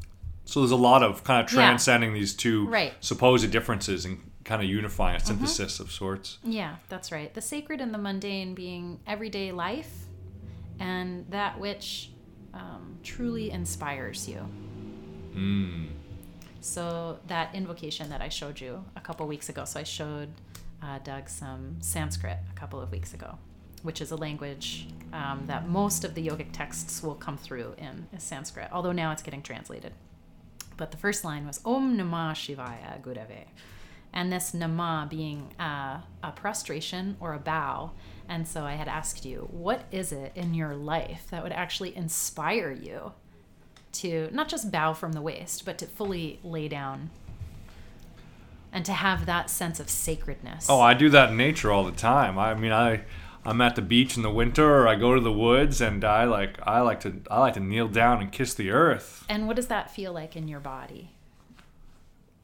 So 0.45 0.61
there's 0.61 0.71
a 0.71 0.77
lot 0.77 1.03
of 1.03 1.25
kind 1.25 1.43
of 1.43 1.51
transcending 1.51 2.11
yeah. 2.11 2.21
these 2.21 2.35
two 2.35 2.69
right. 2.69 2.93
supposed 3.01 3.51
differences 3.51 4.05
and 4.05 4.21
kind 4.45 4.63
of 4.63 4.69
unifying 4.69 5.17
a 5.17 5.19
mm-hmm. 5.19 5.29
synthesis 5.29 5.75
mm-hmm. 5.75 5.85
of 5.85 5.91
sorts. 5.91 6.39
Yeah, 6.45 6.77
that's 6.89 7.11
right. 7.11 7.33
The 7.33 7.41
sacred 7.41 7.81
and 7.81 7.93
the 7.93 7.99
mundane 7.99 8.55
being 8.55 9.01
everyday 9.07 9.51
life, 9.51 9.93
and 10.79 11.25
that 11.31 11.59
which 11.59 12.11
um, 12.53 12.99
truly 13.03 13.51
inspires 13.51 14.29
you. 14.29 14.47
Mm. 15.35 15.89
So 16.67 17.21
that 17.29 17.55
invocation 17.55 18.11
that 18.11 18.21
I 18.21 18.29
showed 18.29 18.61
you 18.61 18.85
a 18.97 19.01
couple 19.01 19.25
weeks 19.29 19.49
ago. 19.49 19.65
So 19.65 19.79
I 19.79 19.85
showed 19.85 20.29
uh, 20.83 20.99
Doug 20.99 21.29
some 21.29 21.77
Sanskrit 21.81 22.39
a 22.51 22.59
couple 22.59 22.81
of 22.81 22.91
weeks 22.91 23.15
ago, 23.15 23.39
which 23.85 24.01
is 24.01 24.11
a 24.11 24.17
language 24.17 24.89
um, 25.13 25.45
that 25.47 25.69
most 25.69 26.05
of 26.05 26.17
the 26.17 26.27
yogic 26.27 26.49
texts 26.53 27.05
will 27.05 27.15
come 27.15 27.39
through 27.39 27.77
in 27.79 28.09
is 28.13 28.25
Sanskrit, 28.25 28.69
although 28.73 28.91
now 28.91 29.13
it's 29.13 29.23
getting 29.23 29.43
translated. 29.43 29.93
But 30.77 30.91
the 30.91 30.97
first 30.97 31.25
line 31.25 31.47
was 31.47 31.61
Om 31.65 31.97
Namah 31.97 32.33
Shivaya 32.33 33.01
Gurave. 33.01 33.45
And 34.13 34.33
this 34.33 34.53
nama 34.53 35.07
being 35.09 35.55
uh, 35.61 36.01
a 36.25 36.33
prostration 36.33 37.17
or 37.21 37.35
a 37.35 37.39
bow. 37.39 37.93
And 38.29 38.47
so 38.49 38.65
I 38.65 38.73
had 38.73 38.89
asked 38.89 39.25
you, 39.25 39.49
what 39.53 39.85
is 39.93 40.11
it 40.11 40.33
in 40.35 40.53
your 40.53 40.75
life 40.75 41.29
that 41.31 41.45
would 41.45 41.53
actually 41.53 41.97
inspire 41.97 42.73
you 42.73 43.13
to 43.93 44.29
not 44.33 44.49
just 44.49 44.71
bow 44.71 44.93
from 44.93 45.13
the 45.13 45.23
waist, 45.23 45.65
but 45.65 45.79
to 45.79 45.87
fully 45.87 46.39
lay 46.43 46.69
down 46.69 47.11
and 48.73 48.85
to 48.85 48.93
have 48.93 49.27
that 49.27 49.49
sense 49.49 49.81
of 49.81 49.89
sacredness. 49.89 50.67
Oh, 50.69 50.81
I 50.81 50.95
do 50.95 51.09
that 51.11 51.31
in 51.31 51.37
nature 51.37 51.73
all 51.73 51.85
the 51.85 51.93
time. 51.93 52.39
I 52.39 52.55
mean, 52.55 52.73
I 52.73 53.03
I'm 53.45 53.61
at 53.61 53.77
the 53.77 53.83
beach 53.83 54.17
in 54.17 54.23
the 54.23 54.31
winter 54.31 54.83
or 54.83 54.89
I 54.89 54.97
go 54.97 55.15
to 55.15 55.21
the 55.21 55.33
woods 55.33 55.81
and 55.81 56.05
I 56.05 56.25
like 56.25 56.59
I 56.67 56.81
like 56.81 57.01
to 57.01 57.21
I 57.31 57.41
like 57.41 57.55
to 57.55 57.61
kneel 57.61 57.89
down 57.89 58.21
and 58.21 58.31
kiss 58.31 58.55
the 58.55 58.71
earth. 58.71 59.25
And 59.29 59.47
what 59.47 59.57
does 59.57 59.69
that 59.69 59.91
feel 59.91 60.13
like 60.13 60.37
in 60.37 60.49
your 60.49 60.61
body? 60.61 61.13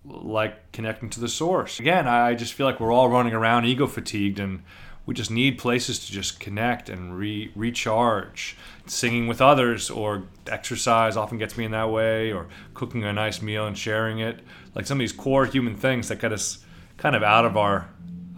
Like 0.05 0.73
connecting 0.73 1.11
to 1.11 1.21
the 1.21 1.29
source. 1.29 1.81
Again, 1.81 2.09
I 2.09 2.35
just 2.35 2.55
feel 2.55 2.67
like 2.67 2.81
we're 2.81 2.93
all 2.93 3.09
running 3.09 3.35
around 3.35 3.67
ego 3.67 3.87
fatigued 3.87 4.39
and 4.39 4.63
we 5.05 5.15
just 5.15 5.31
need 5.31 5.59
places 5.59 5.99
to 6.07 6.13
just 6.13 6.39
connect 6.39 6.89
and 6.89 7.17
re- 7.19 7.51
recharge. 7.57 8.57
Singing 8.87 9.27
with 9.27 9.41
others 9.41 9.91
or 9.91 10.25
exercise 10.47 11.17
often 11.17 11.39
gets 11.39 11.57
me 11.57 11.65
in 11.65 11.73
that 11.73 11.91
way, 11.91 12.33
or 12.33 12.47
cooking 12.75 13.05
a 13.05 13.13
nice 13.13 13.43
meal 13.43 13.67
and 13.67 13.77
sharing 13.77 14.21
it. 14.21 14.41
Like 14.75 14.87
some 14.87 14.99
of 14.99 15.01
these 15.01 15.13
core 15.13 15.47
human 15.47 15.77
things 15.77 16.09
that 16.09 16.21
get 16.21 16.33
us 16.33 16.65
kind 16.97 17.17
of 17.17 17.23
out 17.23 17.45
of 17.45 17.57
our 17.57 17.89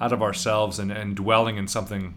out 0.01 0.13
of 0.13 0.23
ourselves 0.23 0.79
and, 0.79 0.91
and 0.91 1.15
dwelling 1.15 1.57
in 1.57 1.69
something 1.69 2.15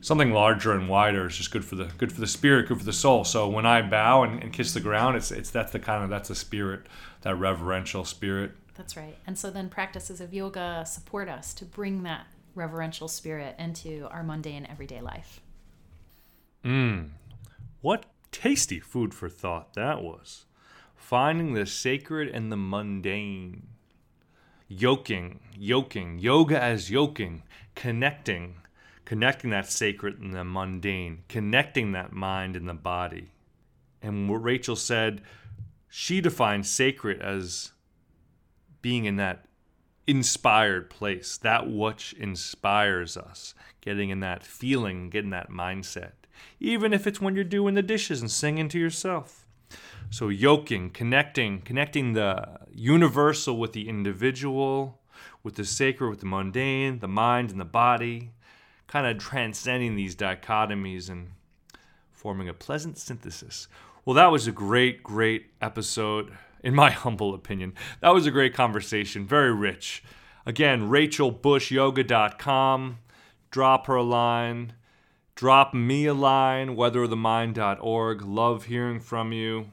something 0.00 0.32
larger 0.32 0.72
and 0.72 0.88
wider 0.88 1.26
is 1.26 1.36
just 1.36 1.50
good 1.50 1.64
for 1.64 1.76
the 1.76 1.90
good 1.98 2.12
for 2.12 2.20
the 2.20 2.26
spirit, 2.26 2.68
good 2.68 2.78
for 2.78 2.84
the 2.84 2.92
soul. 2.92 3.24
So 3.24 3.48
when 3.48 3.66
I 3.66 3.82
bow 3.82 4.22
and, 4.24 4.42
and 4.42 4.52
kiss 4.52 4.74
the 4.74 4.80
ground, 4.80 5.16
it's 5.16 5.30
it's 5.30 5.50
that's 5.50 5.72
the 5.72 5.78
kind 5.78 6.04
of 6.04 6.10
that's 6.10 6.28
the 6.28 6.34
spirit, 6.34 6.86
that 7.22 7.36
reverential 7.36 8.04
spirit. 8.04 8.52
That's 8.74 8.96
right. 8.96 9.16
And 9.26 9.38
so 9.38 9.50
then 9.50 9.68
practices 9.68 10.20
of 10.20 10.32
yoga 10.32 10.84
support 10.86 11.28
us 11.28 11.52
to 11.54 11.64
bring 11.64 12.02
that 12.04 12.26
reverential 12.54 13.08
spirit 13.08 13.56
into 13.58 14.08
our 14.10 14.22
mundane 14.22 14.66
everyday 14.70 15.00
life. 15.00 15.40
Mmm. 16.64 17.10
What 17.80 18.06
tasty 18.30 18.80
food 18.80 19.14
for 19.14 19.28
thought 19.28 19.74
that 19.74 20.02
was. 20.02 20.46
Finding 20.94 21.54
the 21.54 21.66
sacred 21.66 22.28
and 22.28 22.50
the 22.50 22.56
mundane. 22.56 23.66
Yoking, 24.68 25.40
yoking, 25.56 26.18
yoga 26.18 26.60
as 26.60 26.90
yoking, 26.90 27.42
connecting, 27.74 28.54
connecting 29.04 29.50
that 29.50 29.70
sacred 29.70 30.18
and 30.18 30.32
the 30.32 30.44
mundane, 30.44 31.24
connecting 31.28 31.92
that 31.92 32.12
mind 32.12 32.56
and 32.56 32.68
the 32.68 32.74
body. 32.74 33.30
And 34.00 34.30
what 34.30 34.42
Rachel 34.42 34.76
said, 34.76 35.20
she 35.88 36.22
defines 36.22 36.70
sacred 36.70 37.20
as 37.20 37.72
being 38.80 39.04
in 39.04 39.16
that 39.16 39.44
inspired 40.06 40.90
place, 40.90 41.36
that 41.38 41.70
which 41.70 42.12
inspires 42.14 43.16
us, 43.16 43.54
getting 43.80 44.10
in 44.10 44.20
that 44.20 44.42
feeling, 44.42 45.10
getting 45.10 45.30
that 45.30 45.50
mindset, 45.50 46.12
even 46.60 46.92
if 46.92 47.06
it's 47.06 47.20
when 47.20 47.34
you're 47.34 47.44
doing 47.44 47.74
the 47.74 47.82
dishes 47.82 48.20
and 48.20 48.30
singing 48.30 48.68
to 48.68 48.78
yourself. 48.78 49.46
So, 50.10 50.28
yoking, 50.28 50.90
connecting, 50.90 51.62
connecting 51.62 52.12
the 52.12 52.58
universal 52.74 53.58
with 53.58 53.72
the 53.72 53.88
individual, 53.88 55.00
with 55.42 55.54
the 55.54 55.64
sacred, 55.64 56.10
with 56.10 56.20
the 56.20 56.26
mundane, 56.26 56.98
the 56.98 57.08
mind 57.08 57.50
and 57.50 57.60
the 57.60 57.64
body, 57.64 58.32
kind 58.86 59.06
of 59.06 59.16
transcending 59.16 59.96
these 59.96 60.14
dichotomies 60.14 61.08
and 61.08 61.32
forming 62.10 62.48
a 62.48 62.54
pleasant 62.54 62.98
synthesis. 62.98 63.68
Well, 64.04 64.14
that 64.14 64.30
was 64.30 64.46
a 64.46 64.52
great, 64.52 65.02
great 65.02 65.46
episode 65.60 66.36
in 66.62 66.74
my 66.74 66.90
humble 66.90 67.34
opinion. 67.34 67.74
That 68.00 68.14
was 68.14 68.24
a 68.26 68.30
great 68.30 68.54
conversation, 68.54 69.26
very 69.26 69.52
rich. 69.52 70.02
Again, 70.44 70.88
rachelbushyoga.com. 70.88 72.98
Drop 73.50 73.86
her 73.86 73.96
a 73.96 74.02
line. 74.02 74.72
Drop 75.34 75.72
me 75.74 76.06
a 76.06 76.14
line, 76.14 76.76
weatherofthemind.org. 76.76 78.22
Love 78.22 78.64
hearing 78.64 79.00
from 79.00 79.32
you. 79.32 79.70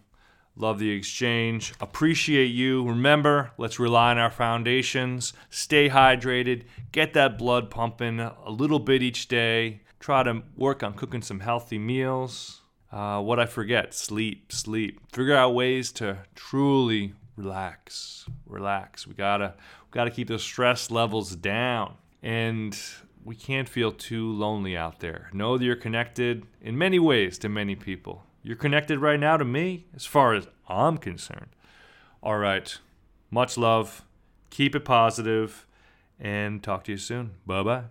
Love 0.55 0.79
the 0.79 0.91
exchange. 0.91 1.73
Appreciate 1.79 2.47
you. 2.47 2.85
Remember, 2.85 3.51
let's 3.57 3.79
rely 3.79 4.11
on 4.11 4.17
our 4.17 4.29
foundations. 4.29 5.31
Stay 5.49 5.87
hydrated. 5.89 6.63
Get 6.91 7.13
that 7.13 7.37
blood 7.37 7.69
pumping 7.69 8.19
a 8.19 8.49
little 8.49 8.79
bit 8.79 9.01
each 9.01 9.29
day. 9.29 9.79
Try 9.99 10.23
to 10.23 10.43
work 10.57 10.83
on 10.83 10.93
cooking 10.93 11.21
some 11.21 11.39
healthy 11.39 11.77
meals. 11.77 12.58
Uh, 12.91 13.21
what 13.21 13.39
I 13.39 13.45
forget 13.45 13.93
sleep, 13.93 14.51
sleep. 14.51 14.99
Figure 15.13 15.35
out 15.35 15.53
ways 15.53 15.91
to 15.93 16.17
truly 16.35 17.13
relax, 17.35 18.25
relax. 18.45 19.07
We 19.07 19.13
gotta, 19.13 19.53
we 19.57 19.91
gotta 19.91 20.11
keep 20.11 20.27
the 20.27 20.39
stress 20.39 20.89
levels 20.89 21.35
down. 21.35 21.95
And 22.21 22.77
we 23.23 23.35
can't 23.35 23.69
feel 23.69 23.91
too 23.91 24.31
lonely 24.31 24.75
out 24.75 24.99
there. 24.99 25.29
Know 25.33 25.57
that 25.57 25.63
you're 25.63 25.75
connected 25.75 26.45
in 26.61 26.77
many 26.77 26.99
ways 26.99 27.37
to 27.39 27.49
many 27.49 27.75
people. 27.75 28.23
You're 28.43 28.55
connected 28.55 28.99
right 28.99 29.19
now 29.19 29.37
to 29.37 29.45
me, 29.45 29.85
as 29.95 30.05
far 30.05 30.33
as 30.33 30.47
I'm 30.67 30.97
concerned. 30.97 31.49
All 32.23 32.37
right. 32.37 32.77
Much 33.29 33.57
love. 33.57 34.03
Keep 34.49 34.75
it 34.75 34.85
positive, 34.85 35.67
and 36.19 36.63
talk 36.63 36.83
to 36.85 36.93
you 36.93 36.97
soon. 36.97 37.31
Bye 37.45 37.63
bye. 37.63 37.83